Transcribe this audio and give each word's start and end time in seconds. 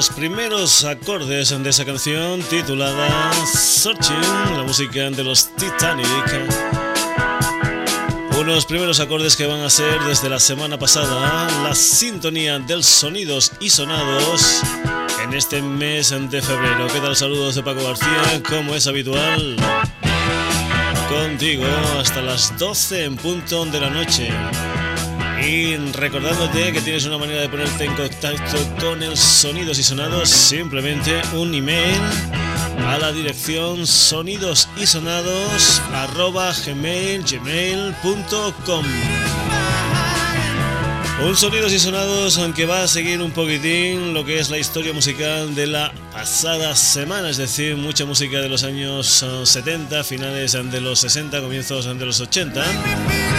Los 0.00 0.08
primeros 0.08 0.84
acordes 0.84 1.50
de 1.50 1.68
esa 1.68 1.84
canción 1.84 2.40
titulada 2.44 3.30
Searching, 3.44 4.56
la 4.56 4.62
música 4.62 5.10
de 5.10 5.22
los 5.22 5.54
Titanic. 5.56 6.08
Unos 8.40 8.64
primeros 8.64 8.98
acordes 9.00 9.36
que 9.36 9.44
van 9.44 9.60
a 9.60 9.68
ser 9.68 10.00
desde 10.04 10.30
la 10.30 10.40
semana 10.40 10.78
pasada 10.78 11.50
la 11.64 11.74
sintonía 11.74 12.58
del 12.60 12.82
sonidos 12.82 13.52
y 13.60 13.68
sonados 13.68 14.62
en 15.22 15.34
este 15.34 15.60
mes 15.60 16.08
de 16.30 16.40
febrero. 16.40 16.86
¿Qué 16.90 17.00
tal? 17.00 17.14
Saludos 17.14 17.56
de 17.56 17.62
Paco 17.62 17.84
García, 17.84 18.42
como 18.48 18.74
es 18.74 18.86
habitual. 18.86 19.54
Contigo 21.10 21.66
hasta 21.98 22.22
las 22.22 22.56
12 22.56 23.04
en 23.04 23.16
punto 23.16 23.66
de 23.66 23.78
la 23.78 23.90
noche. 23.90 24.30
Y 25.46 25.76
recordándote 25.76 26.72
que 26.72 26.80
tienes 26.80 27.06
una 27.06 27.18
manera 27.18 27.40
de 27.40 27.48
ponerte 27.48 27.84
en 27.84 27.94
contacto 27.94 28.58
con 28.78 29.02
el 29.02 29.16
Sonidos 29.16 29.78
y 29.78 29.82
Sonados, 29.82 30.28
simplemente 30.28 31.20
un 31.32 31.54
email 31.54 32.00
a 32.86 32.98
la 32.98 33.12
dirección 33.12 33.86
sonidos 33.86 34.68
y 34.76 34.86
sonados 34.86 35.80
Un 41.22 41.36
sonidos 41.36 41.72
y 41.72 41.78
sonados 41.78 42.38
aunque 42.38 42.66
va 42.66 42.82
a 42.82 42.88
seguir 42.88 43.20
un 43.20 43.30
poquitín 43.30 44.14
lo 44.14 44.24
que 44.24 44.38
es 44.38 44.50
la 44.50 44.58
historia 44.58 44.92
musical 44.92 45.54
de 45.54 45.66
la 45.66 45.92
pasada 46.12 46.74
semana, 46.74 47.30
es 47.30 47.36
decir, 47.36 47.76
mucha 47.76 48.04
música 48.04 48.40
de 48.40 48.48
los 48.48 48.64
años 48.64 49.24
70, 49.44 50.02
finales 50.04 50.52
de 50.52 50.80
los 50.80 51.00
60, 51.00 51.40
comienzos 51.40 51.86
de 51.86 52.06
los 52.06 52.20
80. 52.20 53.29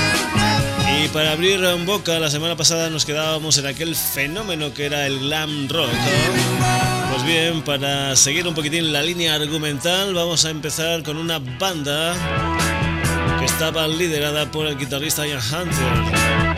Y 1.03 1.07
para 1.07 1.31
abrir 1.31 1.63
en 1.63 1.85
boca, 1.87 2.19
la 2.19 2.29
semana 2.29 2.55
pasada 2.55 2.89
nos 2.91 3.05
quedábamos 3.05 3.57
en 3.57 3.65
aquel 3.65 3.95
fenómeno 3.95 4.71
que 4.71 4.85
era 4.85 5.07
el 5.07 5.19
glam 5.19 5.67
rock. 5.67 5.89
Pues 7.11 7.25
bien, 7.25 7.63
para 7.63 8.15
seguir 8.15 8.47
un 8.47 8.53
poquitín 8.53 8.93
la 8.93 9.01
línea 9.01 9.33
argumental, 9.33 10.13
vamos 10.13 10.45
a 10.45 10.51
empezar 10.51 11.01
con 11.01 11.17
una 11.17 11.39
banda 11.39 12.13
que 13.39 13.45
estaba 13.45 13.87
liderada 13.87 14.51
por 14.51 14.67
el 14.67 14.77
guitarrista 14.77 15.25
Ian 15.25 15.39
Hunter 15.39 16.50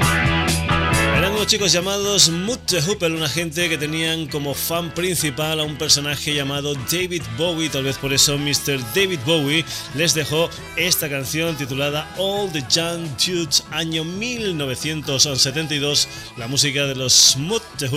chicos 1.46 1.74
llamados 1.74 2.30
Mutte 2.30 2.80
Huppel, 2.80 3.16
una 3.16 3.28
gente 3.28 3.68
que 3.68 3.78
tenían 3.78 4.28
como 4.28 4.54
fan 4.54 4.94
principal 4.94 5.60
a 5.60 5.64
un 5.64 5.76
personaje 5.78 6.34
llamado 6.34 6.74
David 6.92 7.24
Bowie, 7.38 7.70
tal 7.70 7.84
vez 7.84 7.98
por 7.98 8.14
eso 8.14 8.38
Mr. 8.38 8.80
David 8.96 9.20
Bowie 9.26 9.66
les 9.96 10.14
dejó 10.14 10.50
esta 10.78 11.10
canción 11.10 11.58
titulada 11.58 12.10
All 12.18 12.50
the 12.52 12.64
Young 12.70 13.10
Dudes, 13.18 13.66
año 13.72 14.06
1972, 14.06 16.08
la 16.38 16.48
música 16.48 16.86
de 16.86 16.96
los 16.96 17.36
Mutte 17.38 17.90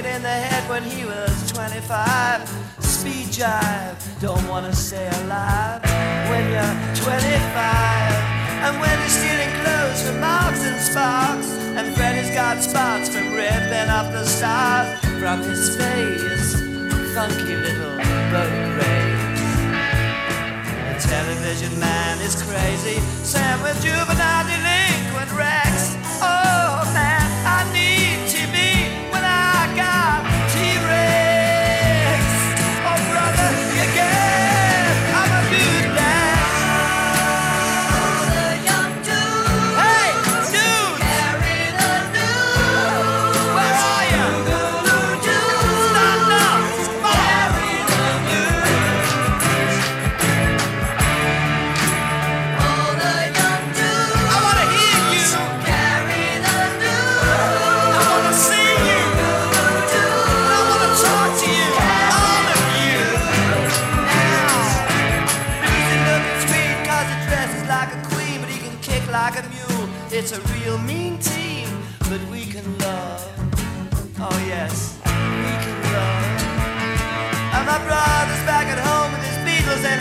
Huppel. 0.00 0.16
in 0.16 0.22
the 0.22 0.28
head 0.28 0.68
when 0.68 0.82
he 0.82 1.04
was 1.04 1.52
25. 1.52 2.48
Speed 2.80 3.26
jive, 3.26 3.96
don't 4.20 4.46
wanna 4.48 4.74
stay 4.74 5.08
alive 5.22 5.82
when 6.30 6.44
you're 6.52 6.76
25. 7.04 8.30
And 8.64 8.80
when 8.80 8.98
you're 8.98 9.08
stealing 9.08 9.52
clothes 9.62 10.02
from 10.02 10.20
Marks 10.20 10.62
and 10.64 10.80
Sparks, 10.80 11.48
and 11.76 11.96
Freddy's 11.96 12.30
got 12.34 12.62
spots 12.62 13.08
from 13.08 13.32
ripping 13.34 13.88
off 13.88 14.12
the 14.12 14.24
stars 14.24 14.98
from 15.18 15.40
his 15.42 15.76
face. 15.76 16.52
Funky 17.14 17.56
little 17.56 17.96
boat 18.32 18.52
race. 18.76 19.40
The 20.88 21.08
television 21.08 21.78
man 21.80 22.20
is 22.20 22.36
crazy, 22.42 23.00
Sam 23.24 23.62
with 23.62 23.80
juvenile 23.82 24.44
delinquent 24.44 25.32
Rex. 25.32 25.96
Oh 26.20 26.90
man, 26.92 27.09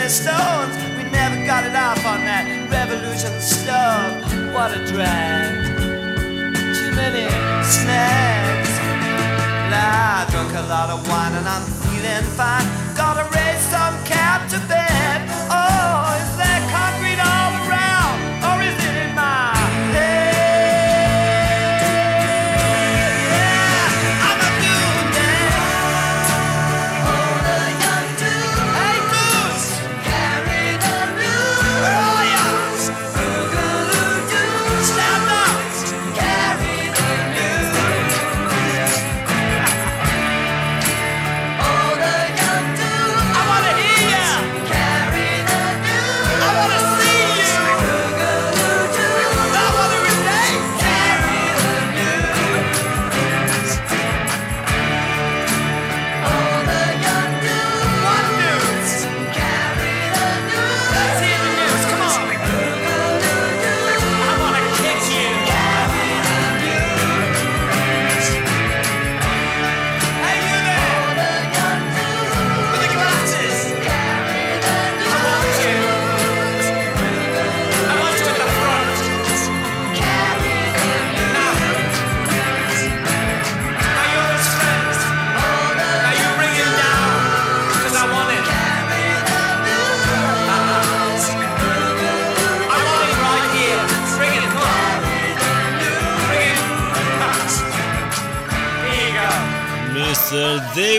Stones. 0.09 0.75
We 0.97 1.03
never 1.11 1.45
got 1.45 1.65
it 1.65 1.75
off 1.75 2.03
on 2.03 2.25
that 2.25 2.49
revolution 2.73 3.29
stuff. 3.39 4.25
What 4.51 4.73
a 4.73 4.81
drag. 4.89 5.77
Too 6.73 6.91
many 6.97 7.29
snags. 7.61 8.73
Nah, 9.69 10.25
I 10.25 10.27
drunk 10.31 10.51
a 10.57 10.65
lot 10.65 10.89
of 10.89 11.07
wine 11.07 11.33
and 11.37 11.47
I'm 11.47 11.61
feeling 11.85 12.25
fine. 12.33 12.65
Gotta 12.97 13.29
raise 13.37 13.61
some 13.69 13.93
cap 14.03 14.49
to 14.49 14.57
bed. 14.65 15.29
Oh, 15.53 15.58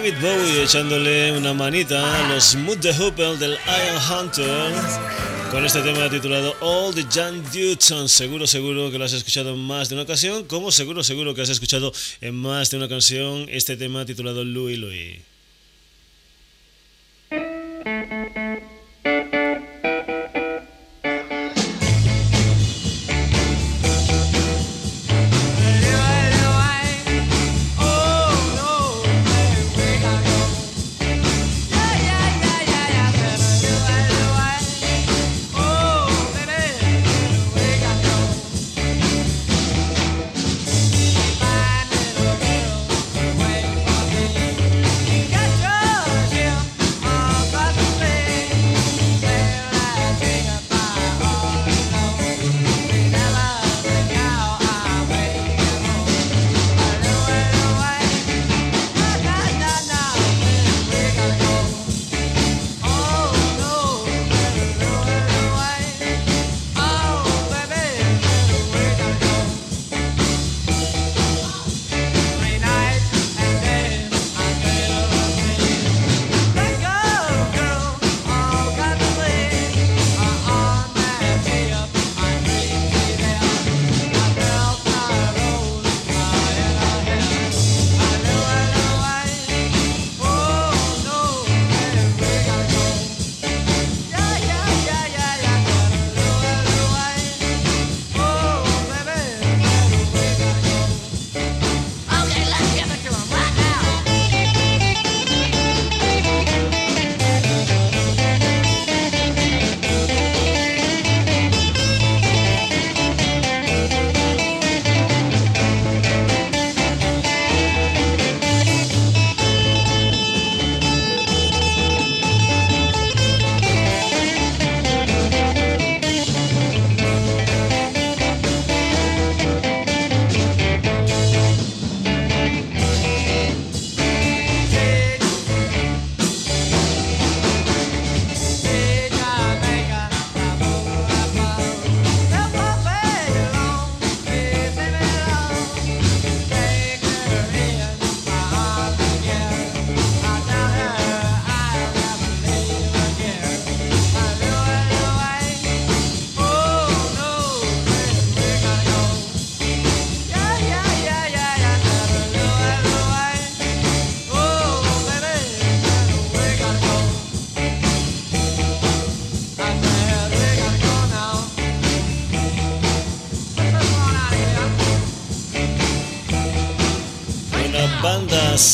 David 0.00 0.22
Bowie 0.22 0.62
echándole 0.62 1.30
una 1.36 1.52
manita 1.52 2.00
a 2.00 2.32
los 2.32 2.54
Mood 2.54 2.78
the 2.78 2.90
Hoople 2.94 3.36
del 3.36 3.52
Iron 3.52 4.00
Hunter 4.10 4.72
con 5.50 5.66
este 5.66 5.82
tema 5.82 6.08
titulado 6.08 6.56
All 6.62 6.94
the 6.94 7.04
Young 7.12 7.42
Dudes. 7.52 8.10
Seguro, 8.10 8.46
seguro 8.46 8.90
que 8.90 8.96
lo 8.96 9.04
has 9.04 9.12
escuchado 9.12 9.50
en 9.50 9.58
más 9.58 9.90
de 9.90 9.96
una 9.96 10.04
ocasión, 10.04 10.44
como 10.44 10.70
seguro, 10.70 11.04
seguro 11.04 11.34
que 11.34 11.42
has 11.42 11.50
escuchado 11.50 11.92
en 12.22 12.34
más 12.34 12.70
de 12.70 12.78
una 12.78 12.86
ocasión 12.86 13.44
este 13.50 13.76
tema 13.76 14.06
titulado 14.06 14.42
Louis 14.42 14.78
Louis. 14.78 15.29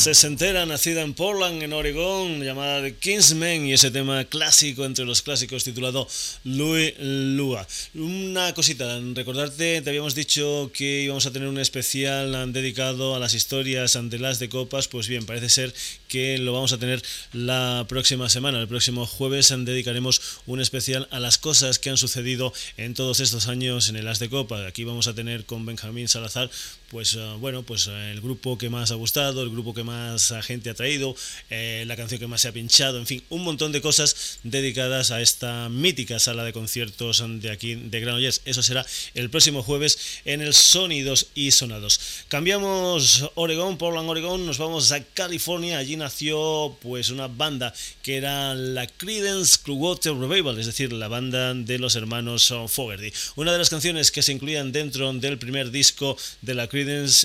Sesentera 0.06 0.64
nacida 0.67 1.03
en 1.03 1.14
Portland, 1.14 1.64
en 1.64 1.73
Oregón, 1.73 2.41
llamada 2.41 2.81
The 2.81 2.94
Kingsmen 2.94 3.67
y 3.67 3.73
ese 3.73 3.91
tema 3.91 4.25
clásico 4.25 4.85
entre 4.85 5.05
los 5.05 5.20
clásicos 5.20 5.64
titulado 5.64 6.06
Louis 6.44 6.94
Lua. 7.00 7.67
Una 7.93 8.55
cosita, 8.55 9.00
recordarte, 9.14 9.83
te 9.83 9.90
habíamos 9.90 10.14
dicho 10.14 10.71
que 10.73 11.02
íbamos 11.02 11.26
a 11.26 11.33
tener 11.33 11.49
un 11.49 11.59
especial 11.59 12.52
dedicado 12.52 13.16
a 13.16 13.19
las 13.19 13.35
historias 13.35 13.97
ante 13.97 14.21
las 14.21 14.38
de 14.38 14.49
copas, 14.49 14.87
pues 14.87 15.09
bien, 15.09 15.26
parece 15.26 15.49
ser 15.49 15.75
que 16.07 16.38
lo 16.38 16.52
vamos 16.52 16.73
a 16.73 16.78
tener 16.78 17.02
la 17.33 17.85
próxima 17.88 18.28
semana. 18.28 18.61
El 18.61 18.69
próximo 18.69 19.07
jueves 19.07 19.52
dedicaremos 19.57 20.21
un 20.47 20.61
especial 20.61 21.09
a 21.11 21.19
las 21.19 21.37
cosas 21.37 21.81
que 21.81 21.90
han 21.90 21.97
sucedido 21.97 22.52
en 22.76 22.95
todos 22.95 23.19
estos 23.19 23.49
años 23.49 23.88
en 23.88 23.97
el 23.97 24.07
As 24.07 24.21
de 24.21 24.28
Copa. 24.28 24.69
Aquí 24.69 24.85
vamos 24.85 25.09
a 25.09 25.14
tener 25.14 25.47
con 25.47 25.66
Benjamín 25.66 26.07
Salazar, 26.07 26.49
pues 26.90 27.14
eh, 27.14 27.37
bueno, 27.40 27.62
pues 27.62 27.88
eh, 27.88 28.12
el 28.12 28.21
grupo 28.21 28.59
que 28.59 28.69
más 28.69 28.90
ha 28.90 28.95
gustado, 28.95 29.43
el 29.43 29.50
grupo 29.50 29.75
que 29.75 29.83
más 29.83 30.33
gente 30.43 30.71
ha 30.71 30.75
traído, 30.75 31.14
eh, 31.50 31.85
la 31.87 31.97
canción 31.97 32.21
que 32.21 32.26
más 32.26 32.43
se 32.43 32.49
ha 32.49 32.52
pinchado, 32.52 32.99
en 32.99 33.07
fin, 33.07 33.23
un 33.28 33.43
montón 33.43 33.73
de 33.73 33.81
cosas 33.81 34.38
dedicadas 34.45 35.11
a 35.11 35.21
esta 35.21 35.69
mítica 35.69 36.19
sala 36.19 36.45
de 36.45 36.52
conciertos 36.52 37.25
de 37.40 37.50
aquí 37.50 37.75
de 37.75 38.00
Granollers. 38.00 38.43
Eso 38.45 38.62
será 38.62 38.87
el 39.14 39.31
próximo 39.31 39.62
jueves 39.62 40.21
en 40.25 40.40
el 40.40 40.55
Sonidos 40.55 41.28
y 41.35 41.50
Sonados. 41.50 42.00
Cambiamos 42.28 43.31
Oregón, 43.35 43.78
Portland, 43.78 44.09
Oregón, 44.09 44.47
nos 44.47 44.59
vamos 44.59 44.93
a 44.93 45.02
California. 45.02 45.78
Allí 45.78 45.97
nació 45.97 46.76
pues 46.81 47.11
una 47.11 47.26
banda 47.28 47.75
que 48.02 48.16
era 48.16 48.55
la 48.55 48.87
Credence 48.87 49.59
Clearwater 49.62 50.14
Revival, 50.14 50.59
es 50.59 50.66
decir, 50.66 50.93
la 50.93 51.09
banda 51.09 51.55
de 51.55 51.78
los 51.78 51.97
hermanos 51.97 52.52
Fogerty. 52.69 53.12
Una 53.35 53.52
de 53.52 53.59
las 53.59 53.71
canciones 53.71 54.11
que 54.11 54.23
se 54.23 54.33
incluían 54.33 54.73
dentro 54.73 55.12
del 55.12 55.38
primer 55.38 55.71
disco 55.71 56.16
de 56.43 56.55
la 56.55 56.69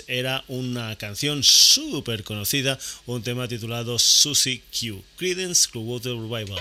Era 0.08 0.44
una 0.48 0.96
canción 0.96 1.44
súper 1.44 2.24
conocida, 2.24 2.80
un 3.06 3.22
tema 3.22 3.48
titulado 3.48 4.00
Susie 4.00 4.64
Q. 4.72 5.04
Credence 5.18 5.70
Clearwater 5.70 6.14
Revival. 6.14 6.60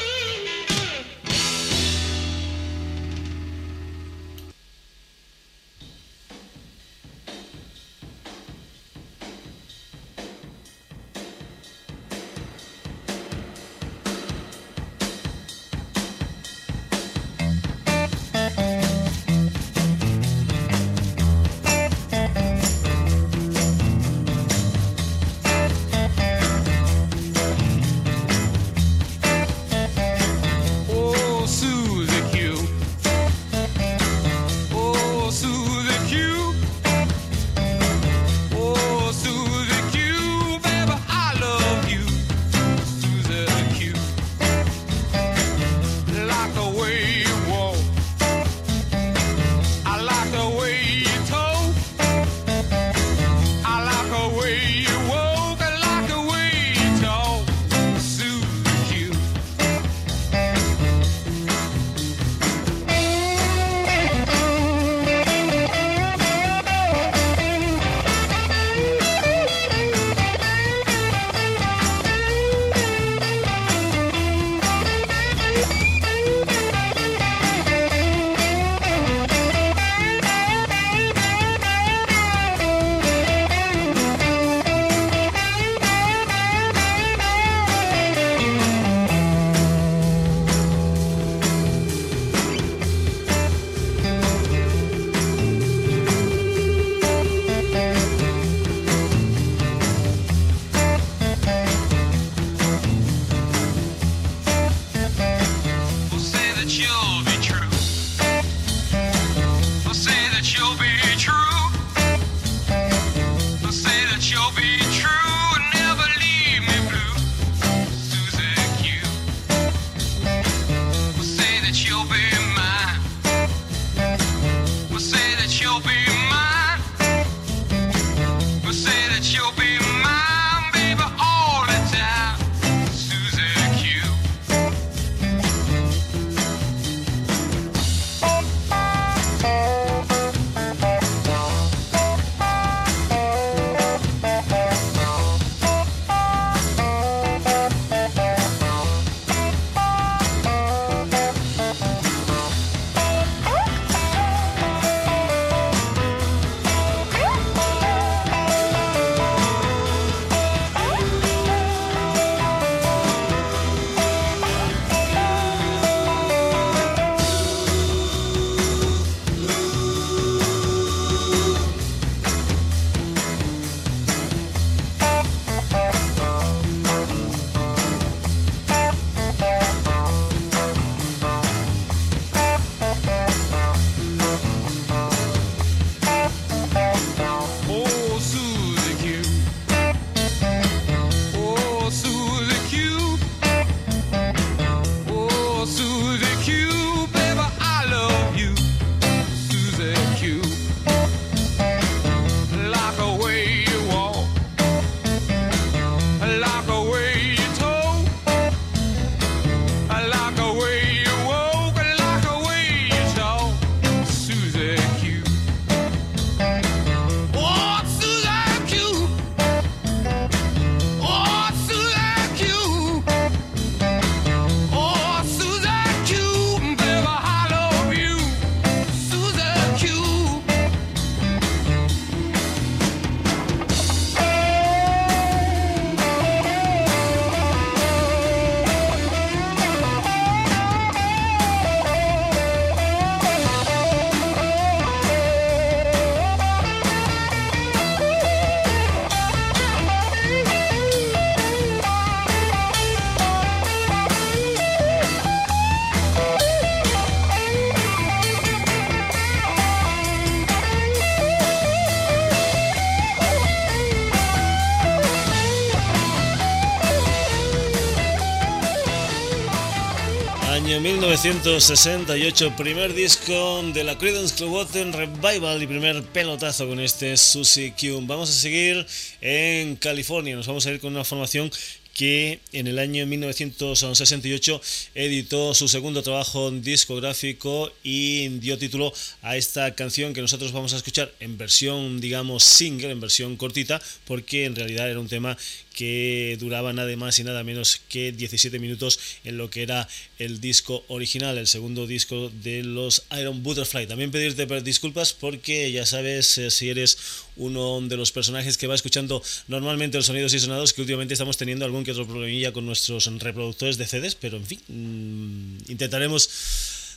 1968, 271.23 272.57
primer 272.57 272.95
disco 272.95 273.63
de 273.75 273.85
la 273.85 273.99
Creedence 273.99 274.35
Clearwater 274.35 274.91
Revival 274.91 275.63
y 275.63 275.67
primer 275.67 276.03
pelotazo 276.03 276.67
con 276.67 276.81
este 276.81 277.15
Susie 277.19 277.75
Q. 277.79 278.01
Vamos 278.07 278.31
a 278.31 278.33
seguir 278.33 278.87
en 279.21 279.77
California, 279.77 280.35
nos 280.35 280.47
vamos 280.47 280.65
a 280.65 280.71
ir 280.71 280.81
con 280.81 280.95
una 280.95 281.05
formación 281.05 281.51
que 281.93 282.41
en 282.53 282.67
el 282.69 282.79
año 282.79 283.05
1968 283.05 284.63
editó 284.95 285.53
su 285.53 285.69
segundo 285.69 286.03
trabajo 286.03 286.51
discográfico 286.51 287.71
y 287.83 288.29
dio 288.39 288.57
título 288.57 288.91
a 289.21 289.37
esta 289.37 289.75
canción 289.75 290.15
que 290.15 290.23
nosotros 290.23 290.53
vamos 290.53 290.73
a 290.73 290.79
escuchar 290.79 291.13
en 291.21 291.37
versión, 291.37 292.01
digamos, 292.01 292.45
single, 292.45 292.93
en 292.93 293.01
versión 293.01 293.37
cortita, 293.37 293.83
porque 294.07 294.47
en 294.47 294.57
realidad 294.57 294.91
era 294.91 294.99
un 294.99 295.09
tema 295.09 295.37
que 295.81 296.37
duraba 296.39 296.75
nada 296.75 296.95
más 296.95 297.19
y 297.21 297.25
nada 297.25 297.43
menos 297.43 297.81
que 297.89 298.13
17 298.13 298.59
minutos 298.59 299.01
en 299.25 299.39
lo 299.39 299.49
que 299.49 299.63
era 299.63 299.89
el 300.19 300.39
disco 300.39 300.85
original, 300.89 301.39
el 301.39 301.47
segundo 301.47 301.87
disco 301.87 302.31
de 302.43 302.63
los 302.63 303.05
Iron 303.19 303.43
Butterfly. 303.43 303.87
También 303.87 304.11
pedirte 304.11 304.45
disculpas 304.61 305.15
porque 305.15 305.73
ya 305.73 305.87
sabes 305.87 306.37
eh, 306.37 306.51
si 306.51 306.69
eres 306.69 306.99
uno 307.37 307.81
de 307.81 307.97
los 307.97 308.13
personajes 308.13 308.59
que 308.59 308.67
va 308.67 308.75
escuchando 308.75 309.23
normalmente 309.49 309.97
los 309.97 310.05
sonidos 310.05 310.35
y 310.35 310.41
sonados 310.41 310.75
que 310.75 310.83
últimamente 310.83 311.15
estamos 311.15 311.39
teniendo 311.39 311.65
algún 311.65 311.83
que 311.83 311.93
otro 311.93 312.07
problemilla 312.07 312.53
con 312.53 312.67
nuestros 312.67 313.07
reproductores 313.19 313.79
de 313.79 313.87
CDs, 313.87 314.17
pero 314.17 314.37
en 314.37 314.45
fin, 314.45 314.61
mm, 314.69 315.71
intentaremos 315.71 316.29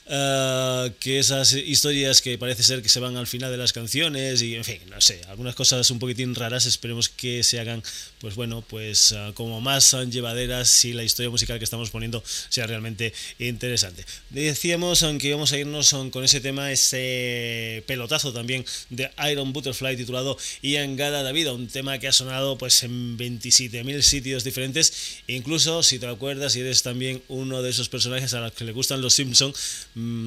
eh, 0.05 0.91
que 0.99 1.19
esas 1.19 1.53
historias 1.53 2.21
que 2.21 2.37
parece 2.37 2.61
ser 2.63 2.81
que 2.81 2.89
se 2.89 2.99
van 2.99 3.15
al 3.15 3.27
final 3.27 3.51
de 3.51 3.57
las 3.57 3.71
canciones 3.71 4.41
y 4.41 4.55
en 4.55 4.65
fin, 4.65 4.79
no 4.89 4.99
sé, 4.99 5.21
algunas 5.29 5.55
cosas 5.55 5.89
un 5.91 5.99
poquitín 5.99 6.35
raras, 6.35 6.65
esperemos 6.65 7.07
que 7.07 7.43
se 7.43 7.59
hagan, 7.59 7.81
pues 8.19 8.35
bueno, 8.35 8.61
pues 8.67 9.13
uh, 9.13 9.33
como 9.33 9.61
más 9.61 9.95
llevaderas 10.09 10.67
si 10.67 10.91
la 10.91 11.03
historia 11.03 11.29
musical 11.29 11.57
que 11.57 11.63
estamos 11.63 11.89
poniendo 11.89 12.21
sea 12.49 12.67
realmente 12.67 13.13
interesante. 13.39 14.05
Decíamos, 14.29 15.03
aunque 15.03 15.29
íbamos 15.29 15.53
a 15.53 15.57
irnos 15.57 15.95
con 16.11 16.23
ese 16.23 16.41
tema, 16.41 16.71
ese 16.71 17.83
pelotazo 17.87 18.33
también 18.33 18.65
de 18.89 19.09
Iron 19.31 19.53
Butterfly 19.53 19.95
titulado 19.95 20.37
Ian 20.61 20.95
Gada 20.97 21.23
David, 21.23 21.49
un 21.51 21.67
tema 21.67 21.97
que 21.99 22.07
ha 22.07 22.11
sonado 22.11 22.57
pues 22.57 22.83
en 22.83 23.17
27.000 23.17 24.01
sitios 24.01 24.43
diferentes, 24.43 25.21
incluso 25.27 25.81
si 25.81 25.99
te 25.99 26.07
acuerdas 26.07 26.55
y 26.55 26.59
eres 26.59 26.83
también 26.83 27.21
uno 27.29 27.61
de 27.61 27.69
esos 27.69 27.89
personajes 27.89 28.33
a 28.33 28.41
los 28.41 28.51
que 28.51 28.65
le 28.65 28.73
gustan 28.73 29.01
los 29.01 29.13
Simpsons, 29.13 29.55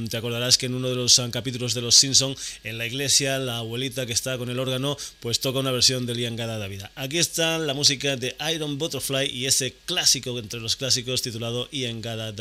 te 0.09 0.17
acordarás 0.17 0.59
que 0.59 0.67
en 0.67 0.75
uno 0.75 0.89
de 0.89 0.97
los 0.97 1.19
ah, 1.19 1.29
capítulos 1.31 1.75
de 1.75 1.83
Los 1.83 1.97
Simpson, 1.97 2.37
en 2.65 2.79
la 2.79 2.87
iglesia, 2.87 3.39
la 3.39 3.59
abuelita 3.59 4.07
que 4.07 4.13
está 4.13 4.39
con 4.39 4.51
el 4.51 4.59
órgano, 4.59 4.97
pues 5.21 5.41
toca 5.41 5.59
una 5.59 5.73
versión 5.73 6.07
de 6.07 6.15
Lian 6.15 6.37
Gada 6.37 6.67
Vida. 6.69 6.91
Aquí 6.95 7.19
está 7.19 7.59
la 7.59 7.75
música 7.75 8.17
de 8.17 8.37
Iron 8.55 8.79
Butterfly 8.79 9.31
y 9.31 9.47
ese 9.47 9.75
clásico 9.85 10.39
entre 10.39 10.61
los 10.61 10.77
clásicos 10.77 11.23
titulado 11.23 11.69
Ian 11.71 12.01
Gada 12.01 12.33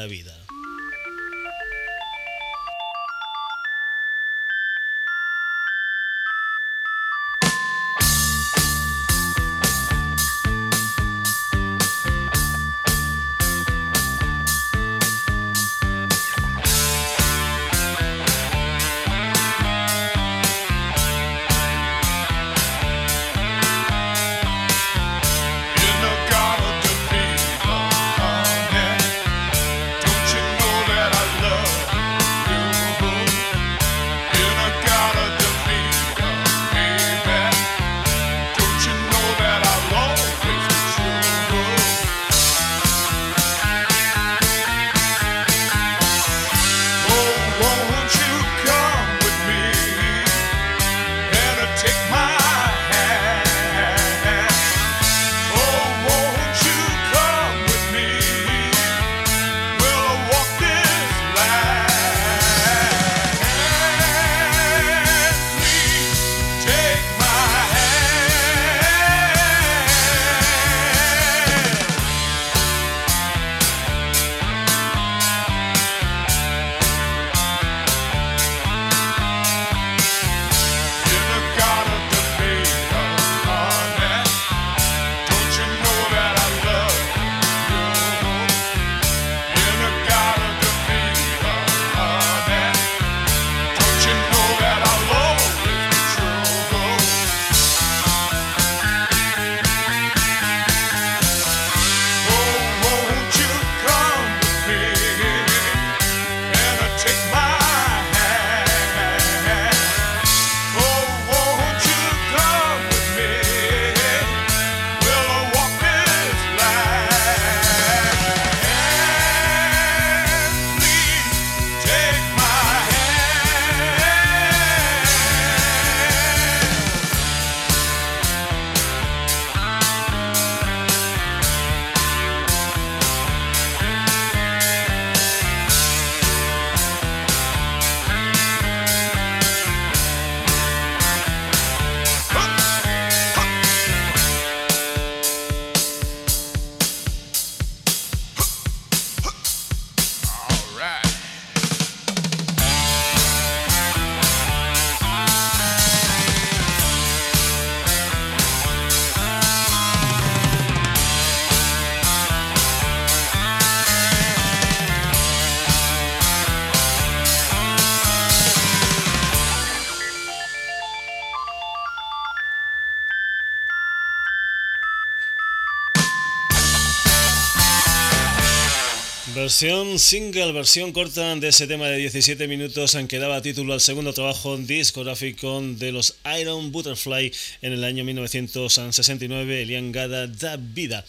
Versión 179.45 179.99
single, 179.99 180.53
versión 180.53 180.91
corta 180.91 181.35
de 181.35 181.49
ese 181.49 181.67
tema 181.67 181.85
de 181.85 181.97
17 181.97 182.47
minutos 182.47 182.95
en 182.95 183.07
que 183.07 183.19
daba 183.19 183.43
título 183.43 183.73
al 183.73 183.79
segundo 183.79 184.11
trabajo 184.11 184.57
discográfico 184.57 185.61
de 185.61 185.91
los 185.91 186.15
Iron 186.41 186.71
Butterfly 186.71 187.31
en 187.61 187.73
el 187.73 187.83
año 187.83 188.03
1969, 188.03 189.61
Elian 189.61 189.91
Gada 189.91 190.25
da 190.25 190.57
Vida. 190.57 191.05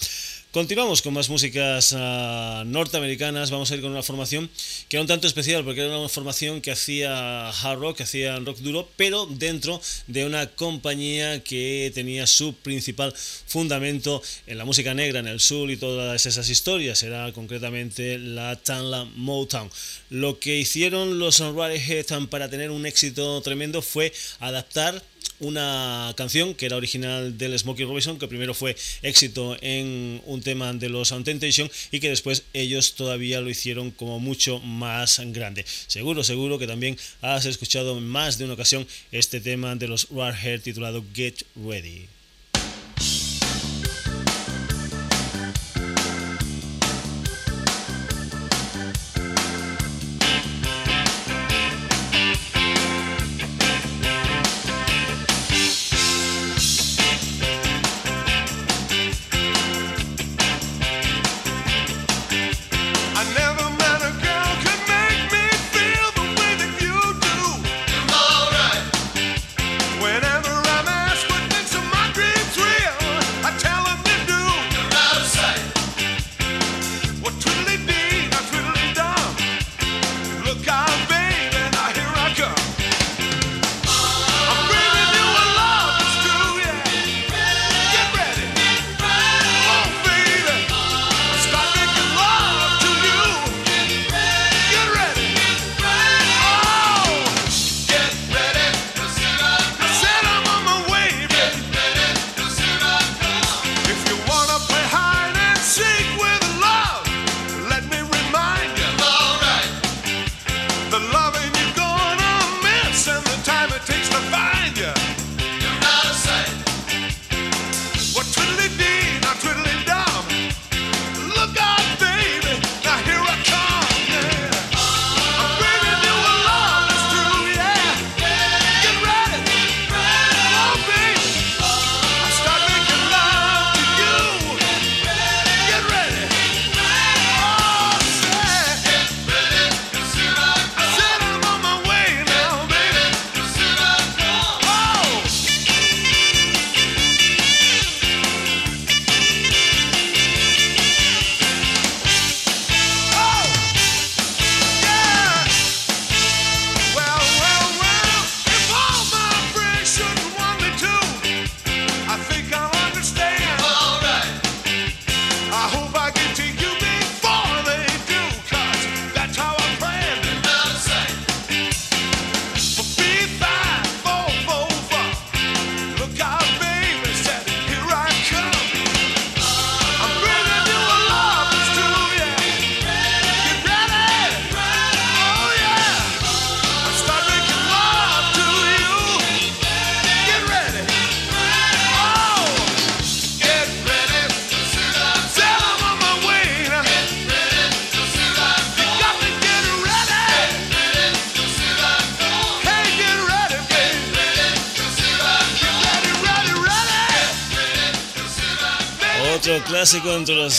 Continuamos 0.57 1.03
con 1.03 1.13
más 1.13 1.29
músicas 1.29 1.93
uh, 1.93 2.65
norteamericanas. 2.65 3.51
Vamos 3.51 3.71
a 3.71 3.75
ir 3.75 3.83
con 3.83 3.91
una 3.91 4.03
formación 4.03 4.49
que 4.89 4.97
era 4.97 5.03
un 5.03 5.07
tanto 5.07 5.27
especial 5.27 5.63
porque 5.65 5.83
era 5.83 5.99
una 5.99 6.09
formación 6.09 6.63
que 6.63 6.71
hacía 6.71 7.51
hard 7.51 7.79
rock, 7.79 7.99
que 7.99 8.05
hacía 8.05 8.39
rock 8.39 8.57
duro, 8.61 8.89
pero 8.97 9.27
dentro 9.27 9.79
de 10.07 10.25
una 10.25 10.47
compañía 10.47 11.45
que 11.45 11.93
tenía 11.95 12.27
su 12.27 12.55
principal 12.55 13.13
fundamento 13.15 14.23
en 14.47 14.57
la 14.57 14.65
música 14.65 14.95
negra 14.95 15.21
en 15.21 15.27
el 15.27 15.41
sur 15.41 15.71
y 15.71 15.77
todas 15.77 16.25
esas 16.25 16.49
historias. 16.49 17.03
Era 17.03 17.31
concretamente 17.35 18.19
la 18.19 18.57
Tanla 18.57 19.05
Motown. 19.15 19.71
Lo 20.09 20.39
que 20.39 20.57
hicieron 20.57 21.19
los 21.19 21.39
Radiohead 21.41 22.29
para 22.31 22.49
tener 22.49 22.71
un 22.71 22.87
éxito 22.87 23.43
tremendo 23.43 23.83
fue 23.83 24.11
adaptar 24.41 25.03
una 25.39 26.15
canción 26.17 26.55
que 26.55 26.67
era 26.67 26.77
original 26.77 27.37
del 27.37 27.59
Smokey 27.59 27.85
Robinson, 27.85 28.19
que 28.19 28.29
primero 28.29 28.55
fue 28.55 28.77
éxito 29.03 29.57
en 29.61 30.23
un 30.25 30.41
tema 30.41 30.73
de 30.73 30.89
los 30.89 31.15
Temptation 31.25 31.71
y 31.91 32.01
que 32.01 32.09
después 32.09 32.45
ellos 32.53 32.95
todavía 32.95 33.41
lo 33.41 33.51
hicieron 33.51 33.91
como 33.91 34.19
mucho 34.19 34.61
más 34.61 35.21
grande. 35.27 35.65
Seguro, 35.87 36.25
seguro 36.25 36.59
que 36.59 36.67
también 36.67 36.97
has 37.21 37.47
escuchado 37.47 37.99
en 37.99 38.07
más 38.07 38.39
de 38.39 38.45
una 38.45 38.55
ocasión 38.55 38.87
este 39.13 39.41
tema 39.41 39.77
de 39.77 39.89
los 39.89 40.09
Hair 40.11 40.61
titulado 40.61 41.05
Get 41.15 41.45
Ready. 41.55 42.16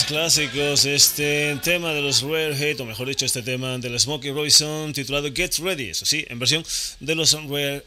Clásicos, 0.08 0.86
este 0.86 1.60
tema 1.62 1.91
de 1.91 2.02
los 2.02 2.22
Rare 2.22 2.78
o 2.80 2.86
mejor 2.86 3.10
dicho, 3.10 3.26
este 3.26 3.41
tema 3.41 3.78
del 3.78 4.00
Smokey 4.00 4.32
Robinson 4.32 4.93
titulado 4.93 5.30
Get 5.36 5.58
Ready, 5.60 5.89
eso 5.89 6.06
sí, 6.06 6.26
en 6.30 6.39
versión 6.39 6.63
de 7.02 7.13
los 7.13 7.34
Rare 7.34 7.84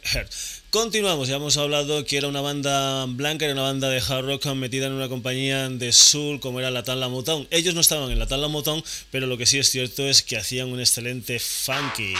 Continuamos, 0.68 1.28
ya 1.28 1.36
hemos 1.36 1.56
hablado 1.56 2.04
que 2.04 2.18
era 2.18 2.28
una 2.28 2.42
banda 2.42 3.06
blanca, 3.06 3.46
era 3.46 3.54
una 3.54 3.62
banda 3.62 3.88
de 3.88 4.02
hard 4.06 4.26
rock 4.26 4.46
metida 4.54 4.86
en 4.86 4.92
una 4.92 5.08
compañía 5.08 5.70
de 5.70 5.92
soul 5.92 6.40
como 6.40 6.60
era 6.60 6.70
la 6.70 6.82
Tala 6.82 7.08
Motown. 7.08 7.48
Ellos 7.50 7.74
no 7.74 7.80
estaban 7.80 8.10
en 8.10 8.18
la 8.18 8.26
Tala 8.26 8.48
Motown, 8.48 8.84
pero 9.10 9.26
lo 9.26 9.38
que 9.38 9.46
sí 9.46 9.58
es 9.58 9.70
cierto 9.70 10.06
es 10.06 10.22
que 10.22 10.36
hacían 10.36 10.68
un 10.68 10.78
excelente 10.78 11.38
funky. 11.38 12.12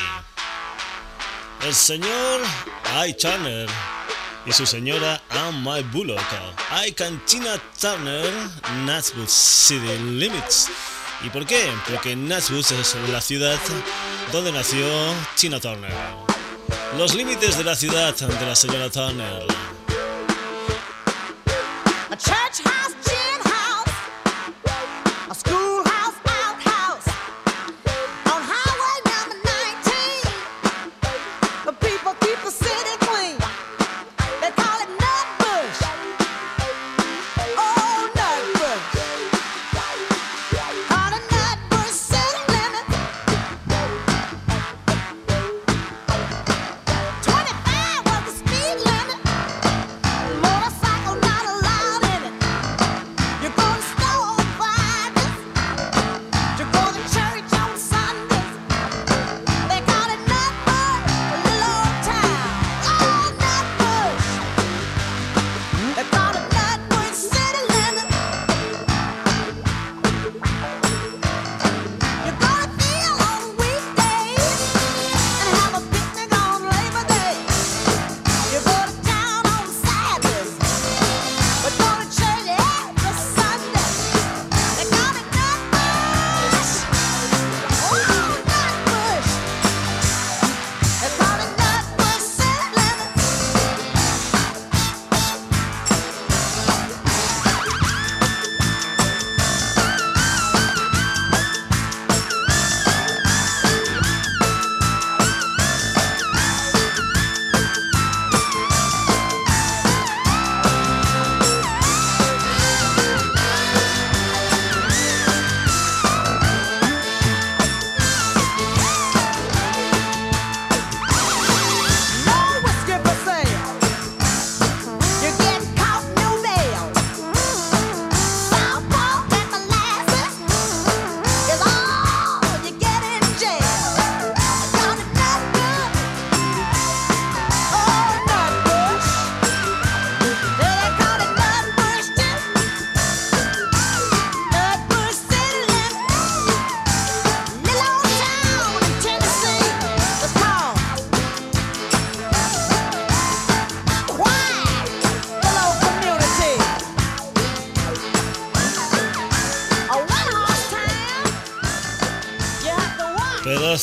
El 1.67 1.75
señor 1.75 2.41
I. 3.07 3.13
Turner 3.13 3.69
y 4.47 4.53
su 4.53 4.67
señora 4.67 5.21
I'm 5.33 5.63
My 5.63 5.83
Bullock. 5.83 6.21
I 6.87 6.93
Can 6.93 7.21
Tina 7.27 7.61
Turner, 7.81 8.33
Nashville 8.85 9.29
City 9.29 9.99
Limits. 9.99 10.69
¿Y 11.25 11.31
por 11.31 11.47
qué? 11.47 11.71
Porque 11.89 12.17
Nashville 12.17 12.61
es 12.61 12.97
la 13.11 13.21
ciudad 13.21 13.59
donde 14.33 14.53
nació 14.53 14.87
Tina 15.37 15.61
Turner. 15.61 15.93
Los 16.97 17.15
límites 17.15 17.59
de 17.59 17.65
la 17.65 17.75
ciudad 17.77 18.15
de 18.17 18.47
la 18.47 18.57
señora 18.57 18.91
Turner. 18.91 19.47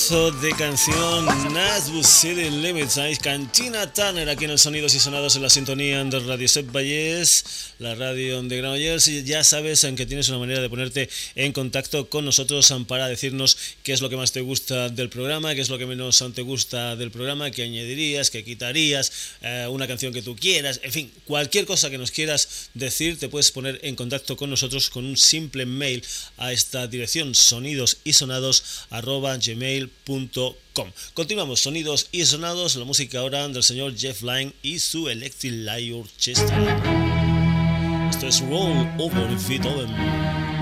Pedazo 0.07 0.31
de 0.31 0.51
canción 0.51 1.25
Nashville 1.53 2.03
City 2.03 2.49
Limits. 2.49 2.99
Cantina 3.21 3.91
Turner 3.91 4.29
aquí 4.29 4.45
en 4.45 4.51
el 4.51 4.59
Sonidos 4.59 4.95
y 4.95 4.99
Sonados 4.99 5.35
en 5.35 5.41
la 5.41 5.49
sintonía 5.49 6.03
de 6.03 6.19
Radio 6.19 6.47
Set 6.47 6.71
Valles, 6.71 7.73
la 7.79 7.95
radio 7.95 8.41
de 8.43 8.57
Granollers. 8.57 9.07
Y 9.07 9.23
ya 9.23 9.43
sabes 9.43 9.83
en 9.83 9.95
que 9.95 10.05
tienes 10.05 10.29
una 10.29 10.39
manera 10.39 10.61
de 10.61 10.69
ponerte 10.69 11.09
en 11.35 11.51
contacto 11.51 12.09
con 12.09 12.25
nosotros 12.25 12.73
para 12.87 13.07
decirnos 13.07 13.57
qué 13.83 13.93
es 13.93 14.01
lo 14.01 14.09
que 14.09 14.15
más 14.15 14.31
te 14.31 14.41
gusta 14.41 14.89
del 14.89 15.09
programa, 15.09 15.55
qué 15.55 15.61
es 15.61 15.69
lo 15.69 15.77
que 15.77 15.85
menos 15.85 16.23
te 16.33 16.41
gusta 16.41 16.95
del 16.95 17.11
programa, 17.11 17.51
qué 17.51 17.63
añadirías, 17.63 18.29
qué 18.29 18.43
quitarías, 18.43 19.11
eh, 19.41 19.67
una 19.69 19.87
canción 19.87 20.13
que 20.13 20.21
tú 20.21 20.35
quieras, 20.35 20.79
en 20.83 20.91
fin, 20.91 21.11
cualquier 21.25 21.65
cosa 21.65 21.89
que 21.89 21.97
nos 21.97 22.11
quieras 22.11 22.69
decir, 22.73 23.19
te 23.19 23.29
puedes 23.29 23.51
poner 23.51 23.79
en 23.83 23.95
contacto 23.95 24.37
con 24.37 24.49
nosotros 24.49 24.89
con 24.89 25.05
un 25.05 25.17
simple 25.17 25.65
mail 25.65 26.03
a 26.37 26.53
esta 26.53 26.87
dirección 26.87 27.35
sonidos 27.35 27.97
y 28.03 28.13
sonados 28.13 28.63
Continuamos, 31.13 31.59
sonidos 31.59 32.07
y 32.13 32.25
sonados, 32.25 32.77
la 32.77 32.85
música 32.85 33.19
ahora 33.19 33.45
del 33.49 33.61
señor 33.61 33.97
Jeff 33.97 34.21
Lynne 34.21 34.53
y 34.61 34.79
su 34.79 35.09
Electric 35.09 35.51
Light 35.53 35.93
Orchestra. 35.93 38.07
Esto 38.09 38.27
es 38.27 38.39
Roll 38.39 38.87
Over 38.97 39.27
Beethoven. 39.49 39.89
Gonna 39.89 40.56